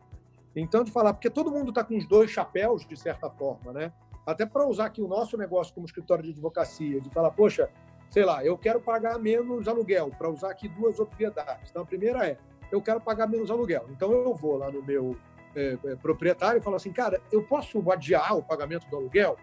[0.55, 3.91] Então, de falar, porque todo mundo está com os dois chapéus, de certa forma, né?
[4.25, 7.69] até para usar aqui o nosso negócio como escritório de advocacia, de falar, poxa,
[8.09, 11.69] sei lá, eu quero pagar menos aluguel, para usar aqui duas obviedades.
[11.69, 12.37] Então, a primeira é,
[12.71, 13.85] eu quero pagar menos aluguel.
[13.89, 15.17] Então, eu vou lá no meu
[15.55, 19.37] é, é, proprietário falo assim, cara, eu posso adiar o pagamento do aluguel?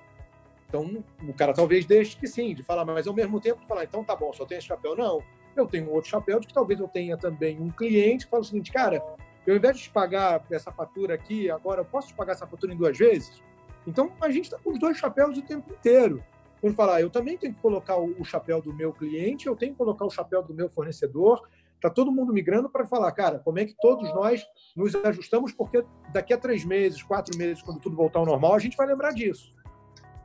[0.69, 4.05] Então, o cara talvez deixe que sim, de falar, mas ao mesmo tempo falar, então
[4.05, 4.97] tá bom, só tem esse chapéu.
[4.97, 5.21] Não,
[5.57, 8.47] eu tenho outro chapéu de que talvez eu tenha também um cliente que fala o
[8.47, 9.03] seguinte, cara,
[9.47, 12.47] eu, ao invés de te pagar essa fatura aqui, agora eu posso te pagar essa
[12.47, 13.43] fatura em duas vezes?
[13.87, 16.23] Então, a gente está com os dois chapéus o tempo inteiro.
[16.61, 19.79] Por falar, eu também tenho que colocar o chapéu do meu cliente, eu tenho que
[19.79, 21.49] colocar o chapéu do meu fornecedor.
[21.81, 25.83] Está todo mundo migrando para falar, cara, como é que todos nós nos ajustamos, porque
[26.13, 29.13] daqui a três meses, quatro meses, quando tudo voltar ao normal, a gente vai lembrar
[29.13, 29.51] disso.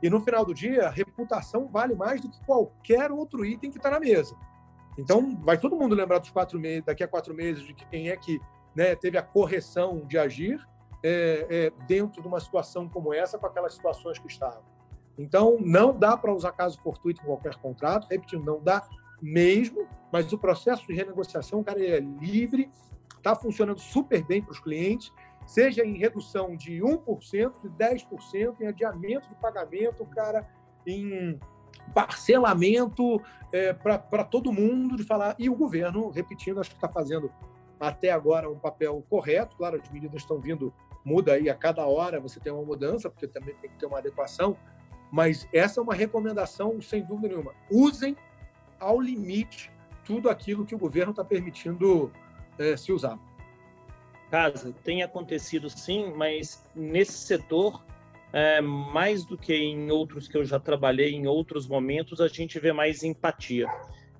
[0.02, 3.90] E no final do dia, reputação vale mais do que qualquer outro item que está
[3.90, 4.36] na mesa.
[4.98, 8.16] Então, vai todo mundo lembrar dos quatro meses, daqui a quatro meses, de quem é
[8.18, 8.38] que
[8.74, 10.62] né, teve a correção de agir
[11.02, 14.62] é, é, dentro de uma situação como essa, com aquelas situações que estavam.
[15.16, 18.86] Então, não dá para usar caso fortuito em qualquer contrato, repetindo, não dá
[19.20, 22.70] mesmo, mas o processo de renegociação, cara, é livre,
[23.16, 25.12] está funcionando super bem para os clientes,
[25.46, 30.46] seja em redução de 1%, de 10%, em adiamento de pagamento, cara,
[30.86, 31.38] em
[31.94, 33.20] parcelamento
[33.52, 35.34] é, para todo mundo de falar.
[35.38, 37.30] E o governo, repetindo, acho que está fazendo
[37.78, 39.56] até agora um papel correto.
[39.56, 40.72] Claro, as medidas estão vindo,
[41.04, 43.98] muda aí a cada hora, você tem uma mudança, porque também tem que ter uma
[43.98, 44.56] adequação.
[45.10, 47.54] Mas essa é uma recomendação, sem dúvida nenhuma.
[47.70, 48.16] Usem
[48.78, 49.70] ao limite
[50.04, 52.12] tudo aquilo que o governo está permitindo
[52.58, 53.18] é, se usar.
[54.30, 57.84] Casa, tem acontecido sim, mas nesse setor,
[58.32, 62.58] é, mais do que em outros que eu já trabalhei, em outros momentos, a gente
[62.58, 63.68] vê mais empatia.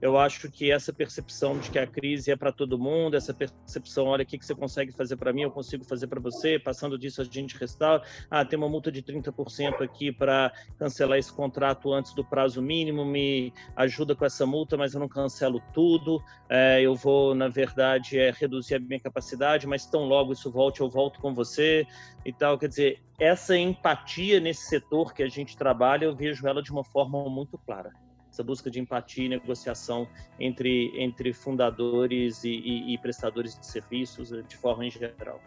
[0.01, 4.07] Eu acho que essa percepção de que a crise é para todo mundo, essa percepção,
[4.07, 7.23] olha, o que, você consegue fazer para mim, eu consigo fazer para você, passando disso
[7.23, 8.03] a gente restaura.
[8.31, 13.05] Ah, tem uma multa de 30% aqui para cancelar esse contrato antes do prazo mínimo,
[13.05, 16.23] me ajuda com essa multa, mas eu não cancelo tudo.
[16.49, 20.81] É, eu vou, na verdade, é, reduzir a minha capacidade, mas tão logo isso volte,
[20.81, 21.87] eu volto com você
[22.25, 22.59] e tal.
[22.59, 26.85] Quer dizer, essa empatia nesse setor que a gente trabalha, eu vejo ela de uma
[26.85, 28.06] forma muito clara
[28.37, 30.07] essa busca de empatia e negociação
[30.39, 35.41] entre, entre fundadores e, e, e prestadores de serviços eh, de forma em geral.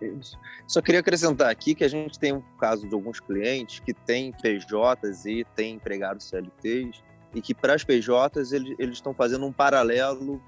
[0.00, 0.38] Isso.
[0.66, 4.32] Só queria acrescentar aqui que a gente tem um caso de alguns clientes que têm
[4.32, 7.02] PJs e têm empregados CLTs
[7.34, 10.42] e que para as PJs eles, eles estão fazendo um paralelo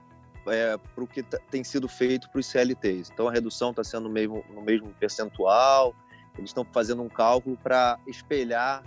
[0.46, 3.10] é, para o que tem sido feito para os CLTs.
[3.12, 5.94] Então a redução está sendo no mesmo, no mesmo percentual,
[6.38, 8.82] eles estão fazendo um cálculo para espelhar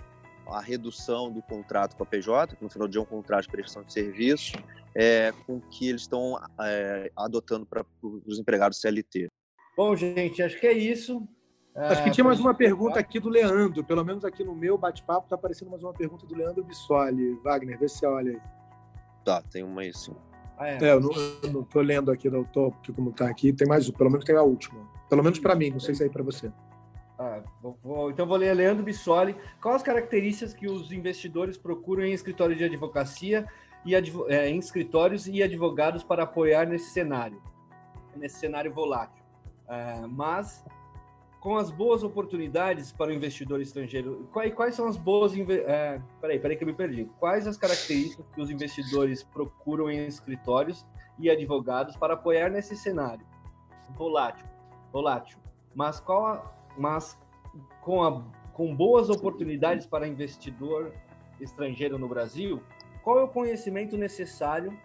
[0.48, 3.44] a redução do contrato com a PJ, que no final do dia é um contrato
[3.44, 4.56] de prestação de serviço,
[4.94, 9.28] é, com que eles estão é, adotando para os empregados CLT.
[9.76, 11.26] Bom, gente, acho que é isso.
[11.74, 15.26] Acho que tinha mais uma pergunta aqui do Leandro, pelo menos aqui no meu bate-papo
[15.26, 17.34] está aparecendo mais uma pergunta do Leandro Bissoli.
[17.44, 18.40] Wagner, vê se você olha aí.
[19.22, 20.14] Tá, tem uma aí sim.
[20.56, 20.78] Ah, é.
[20.82, 23.52] é, eu não, estou lendo aqui, não estou como está aqui.
[23.52, 24.80] Tem mais, pelo menos tem a última.
[25.10, 26.50] Pelo menos para mim, não sei se é aí para você.
[28.10, 29.34] Então vou ler Leandro Bissoli.
[29.60, 33.46] Quais as características que os investidores procuram em escritórios de advocacia
[33.84, 37.40] e é, em escritórios e advogados para apoiar nesse cenário,
[38.14, 39.24] nesse cenário volátil?
[39.68, 40.64] É, mas
[41.40, 45.32] com as boas oportunidades para o investidor estrangeiro, quais, quais são as boas.
[45.36, 47.08] É, peraí, peraí que eu me perdi.
[47.18, 50.84] Quais as características que os investidores procuram em escritórios
[51.18, 53.24] e advogados para apoiar nesse cenário
[53.96, 54.46] volátil?
[54.92, 55.38] volátil.
[55.74, 57.18] Mas, qual a, mas
[57.80, 60.92] com, a, com boas oportunidades para investidor
[61.40, 62.62] estrangeiro no Brasil,
[63.02, 64.76] qual é o conhecimento necessário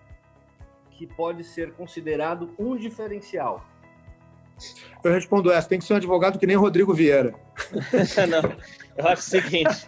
[0.91, 3.65] que pode ser considerado um diferencial?
[5.03, 7.34] Eu respondo essa, tem que ser um advogado que nem Rodrigo Vieira.
[8.30, 8.55] Não,
[8.97, 9.88] eu acho o seguinte.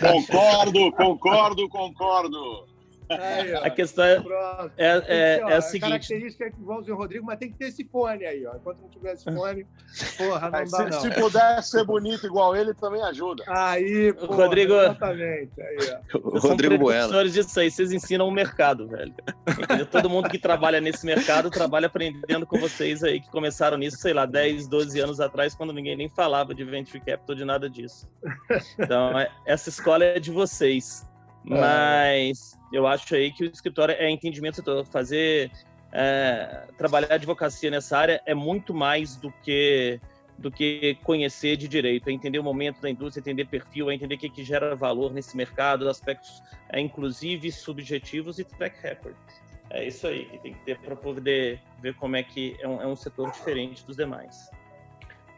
[0.00, 2.75] concordo, concordo, concordo.
[3.08, 4.22] Aí, a questão é,
[4.76, 5.86] é, é, é, a seguinte.
[5.86, 8.56] A característica é igualzinho o Rodrigo, mas tem que ter esse fone aí, ó.
[8.56, 9.66] Enquanto não tiver esse fone,
[10.18, 11.00] porra, não aí, dá se, não.
[11.00, 13.44] Se puder ser bonito igual ele, também ajuda.
[13.46, 15.60] Aí, porra, Rodrigo, exatamente.
[15.60, 15.76] Aí,
[16.14, 16.18] ó.
[16.30, 17.28] Vocês Rodrigo Bueno.
[17.28, 19.14] disso aí, vocês ensinam o mercado, velho.
[19.48, 19.86] Entendeu?
[19.86, 24.12] Todo mundo que trabalha nesse mercado trabalha aprendendo com vocês aí, que começaram nisso, sei
[24.12, 28.08] lá, 10, 12 anos atrás, quando ninguém nem falava de Venture Capital, de nada disso.
[28.78, 31.06] Então, é, essa escola é de vocês.
[31.48, 31.60] É.
[31.60, 35.50] Mas eu acho aí que o escritório é entendimento fazer
[35.92, 40.00] é, trabalhar advocacia nessa área é muito mais do que
[40.38, 44.16] do que conhecer de direito, é entender o momento da indústria, entender perfil, é entender
[44.16, 49.16] o que, que gera valor nesse mercado, aspectos é, inclusive subjetivos e track record.
[49.70, 52.82] É isso aí que tem que ter para poder ver como é que é um,
[52.82, 54.50] é um setor diferente dos demais.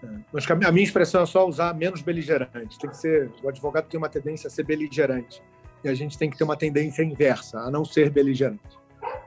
[0.02, 0.64] É.
[0.66, 2.76] a minha expressão é só usar menos beligerante.
[2.76, 5.40] Tem que ser o advogado tem uma tendência a ser beligerante
[5.82, 8.60] e a gente tem que ter uma tendência inversa, a não ser beligerante.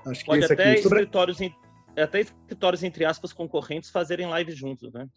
[0.06, 0.80] Acho que Pode até aqui...
[0.82, 1.38] escritórios,
[1.95, 5.08] até escritórios, entre aspas, concorrentes fazerem live juntos, né?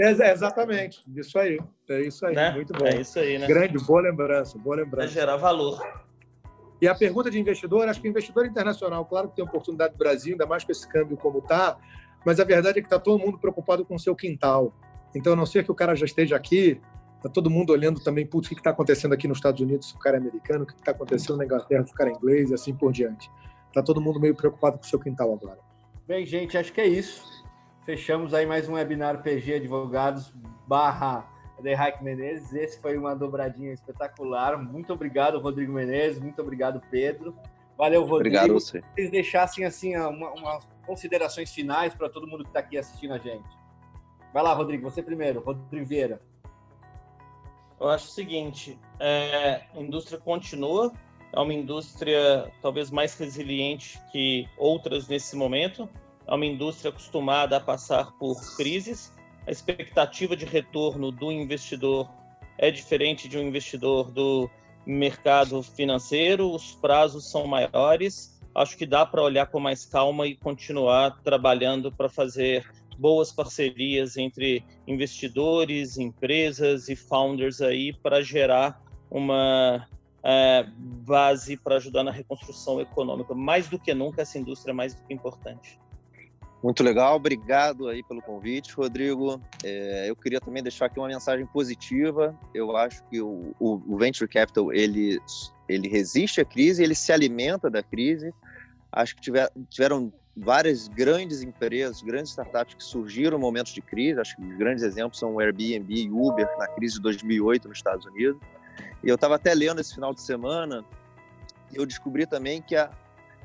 [0.00, 1.58] É, é, exatamente, isso aí.
[1.88, 2.52] É isso aí, né?
[2.52, 2.86] muito bom.
[2.86, 3.46] É isso aí, né?
[3.46, 5.08] Grande, boa lembrança, boa lembrança.
[5.08, 5.80] É gerar valor.
[6.80, 10.32] E a pergunta de investidor, acho que investidor internacional, claro que tem oportunidade no Brasil,
[10.32, 11.78] ainda mais com esse câmbio como está,
[12.24, 14.74] mas a verdade é que está todo mundo preocupado com o seu quintal.
[15.14, 16.80] Então, a não ser que o cara já esteja aqui,
[17.22, 19.94] Tá todo mundo olhando também, putz, o que está acontecendo aqui nos Estados Unidos se
[19.94, 22.50] o cara é americano, o que está acontecendo na Inglaterra se o cara é inglês
[22.50, 23.30] e assim por diante.
[23.72, 25.58] Tá todo mundo meio preocupado com o seu quintal agora.
[26.06, 27.24] Bem, gente, acho que é isso.
[27.86, 30.32] Fechamos aí mais um webinar PG Advogados
[30.66, 31.28] barra
[31.62, 32.52] The Hack Menezes.
[32.52, 34.58] Esse foi uma dobradinha espetacular.
[34.58, 36.20] Muito obrigado, Rodrigo Menezes.
[36.20, 37.34] Muito obrigado, Pedro.
[37.78, 38.36] Valeu, Rodrigo.
[38.36, 38.80] Obrigado você.
[38.80, 43.14] Se vocês deixassem assim uma, umas considerações finais para todo mundo que está aqui assistindo
[43.14, 43.48] a gente.
[44.32, 45.40] Vai lá, Rodrigo, você primeiro.
[45.40, 46.20] Rodrigo Vieira.
[47.82, 50.92] Eu acho o seguinte: é, a indústria continua,
[51.32, 55.88] é uma indústria talvez mais resiliente que outras nesse momento,
[56.24, 59.12] é uma indústria acostumada a passar por crises.
[59.48, 62.08] A expectativa de retorno do investidor
[62.56, 64.48] é diferente de um investidor do
[64.86, 68.40] mercado financeiro, os prazos são maiores.
[68.54, 72.64] Acho que dá para olhar com mais calma e continuar trabalhando para fazer
[73.02, 78.80] boas parcerias entre investidores, empresas e founders aí para gerar
[79.10, 79.88] uma
[80.22, 80.64] é,
[81.04, 83.34] base para ajudar na reconstrução econômica.
[83.34, 85.80] Mais do que nunca, essa indústria é mais do que importante.
[86.62, 89.42] Muito legal, obrigado aí pelo convite, Rodrigo.
[89.64, 92.38] É, eu queria também deixar aqui uma mensagem positiva.
[92.54, 95.18] Eu acho que o, o, o Venture Capital ele,
[95.68, 98.32] ele resiste à crise, ele se alimenta da crise.
[98.92, 104.20] Acho que tiver, tiveram várias grandes empresas, grandes startups que surgiram em momentos de crise.
[104.20, 107.78] Acho que os grandes exemplos são o Airbnb e Uber na crise de 2008 nos
[107.78, 108.40] Estados Unidos.
[109.02, 110.84] E eu estava até lendo esse final de semana
[111.72, 112.90] e eu descobri também que a,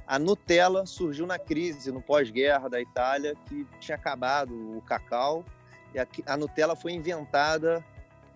[0.06, 5.44] a Nutella surgiu na crise, no pós-guerra da Itália, que tinha acabado o cacau.
[5.94, 7.84] E a, a Nutella foi inventada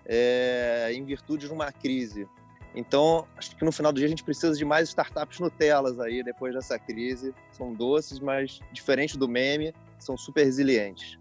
[0.06, 2.28] é, em virtude de uma crise.
[2.74, 6.24] Então, acho que no final do dia a gente precisa de mais startups Nutelas aí,
[6.24, 7.34] depois dessa crise.
[7.52, 11.20] São doces, mas diferente do meme, são super resilientes.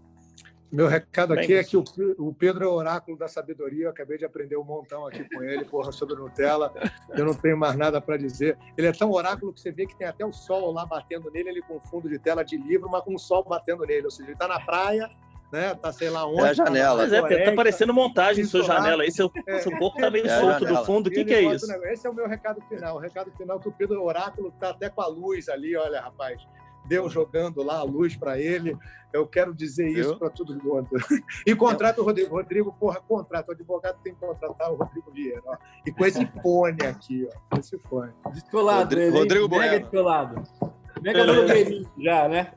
[0.71, 1.83] Meu recado aqui Bem, é que o,
[2.17, 3.85] o, Pedro é o oráculo da sabedoria.
[3.85, 6.73] Eu acabei de aprender um montão aqui com ele, porra, sobre Nutella.
[7.09, 8.57] Eu não tenho mais nada para dizer.
[8.77, 11.49] Ele é tão oráculo que você vê que tem até o sol lá batendo nele,
[11.49, 14.05] ele com fundo de tela de livro, mas com o sol batendo nele.
[14.05, 15.09] Ou seja, ele está na praia,
[15.51, 15.75] né?
[15.75, 16.41] Tá sei lá onde.
[16.41, 17.07] É a janela.
[17.07, 19.03] Tá, é, tá parecendo montagem sua janela.
[19.03, 19.59] Aí seu, é.
[19.59, 21.07] seu corpo tá meio é solto do fundo.
[21.07, 21.71] O que, que é isso?
[21.85, 22.95] Esse é o meu recado final.
[22.95, 26.41] O recado final que o Pedro Oráculo tá até com a luz ali, olha, rapaz.
[26.83, 28.75] Deus jogando lá a luz para ele.
[29.13, 30.89] Eu quero dizer isso para todo mundo.
[31.45, 32.35] E contrata o Rodrigo.
[32.35, 33.51] Rodrigo, porra, contrata.
[33.51, 35.41] O advogado tem que contratar o Rodrigo Vieira.
[35.45, 35.57] Ó.
[35.85, 37.57] E com esse fone aqui, ó.
[37.57, 38.11] Esse fone.
[38.31, 39.71] Descolado, Rodrigo, Rodrigo Bueno.
[39.71, 40.43] Mega descolado.
[41.01, 41.25] Mega
[41.97, 42.53] já, né?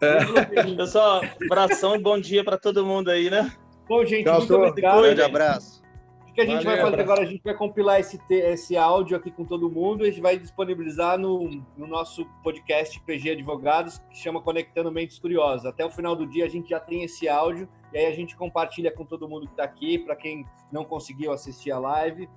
[0.00, 0.74] É.
[0.76, 3.52] Pessoal, abração e bom dia para todo mundo aí, né?
[3.88, 5.02] Bom, gente, Tchau, muito obrigado.
[5.02, 5.82] Grande abraço.
[6.28, 7.12] O que a gente Valeu, vai fazer abraço.
[7.12, 7.22] agora?
[7.22, 10.36] A gente vai compilar esse, esse áudio aqui com todo mundo e a gente vai
[10.36, 15.64] disponibilizar no, no nosso podcast PG Advogados, que chama Conectando Mentes Curiosas.
[15.64, 18.34] Até o final do dia a gente já tem esse áudio e aí a gente
[18.36, 22.28] compartilha com todo mundo que está aqui, para quem não conseguiu assistir a live.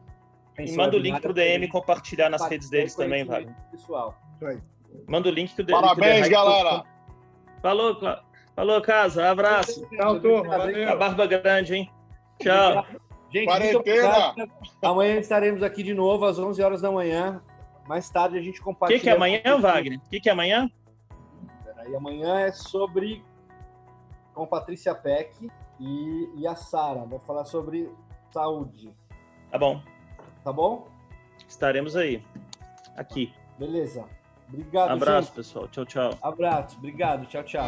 [0.59, 3.23] E manda o link pro DM e compartilhar nas redes deles também.
[3.25, 3.55] Wagner.
[3.71, 4.15] Pessoal.
[5.07, 6.83] Manda o link que o D- Parabéns, o galera.
[7.61, 8.23] Falou, Cla-
[8.55, 9.29] falou, casa.
[9.29, 9.87] Abraço.
[9.89, 10.57] Tchau, turma.
[10.57, 10.89] Valeu.
[10.91, 11.91] A barba grande, hein?
[12.39, 12.85] Tchau.
[13.31, 14.33] Gente, Quarentena.
[14.81, 17.41] Amanhã estaremos aqui de novo às 11 horas da manhã.
[17.87, 18.99] Mais tarde a gente O compartilha.
[18.99, 19.97] que, que é amanhã, Wagner?
[19.99, 20.69] O que, que é amanhã?
[21.89, 23.23] E amanhã é sobre
[24.33, 25.49] com Patrícia Peck
[25.79, 27.05] e, e a Sara.
[27.05, 27.89] Vai falar sobre
[28.31, 28.93] saúde.
[29.49, 29.81] Tá bom.
[30.43, 30.87] Tá bom?
[31.47, 32.21] Estaremos aí.
[32.97, 33.33] Aqui.
[33.57, 34.05] Beleza.
[34.49, 35.35] Obrigado, Abraço, gente.
[35.35, 35.67] pessoal.
[35.67, 36.17] Tchau, tchau.
[36.21, 36.77] Abraço.
[36.77, 37.25] Obrigado.
[37.27, 37.67] Tchau, tchau.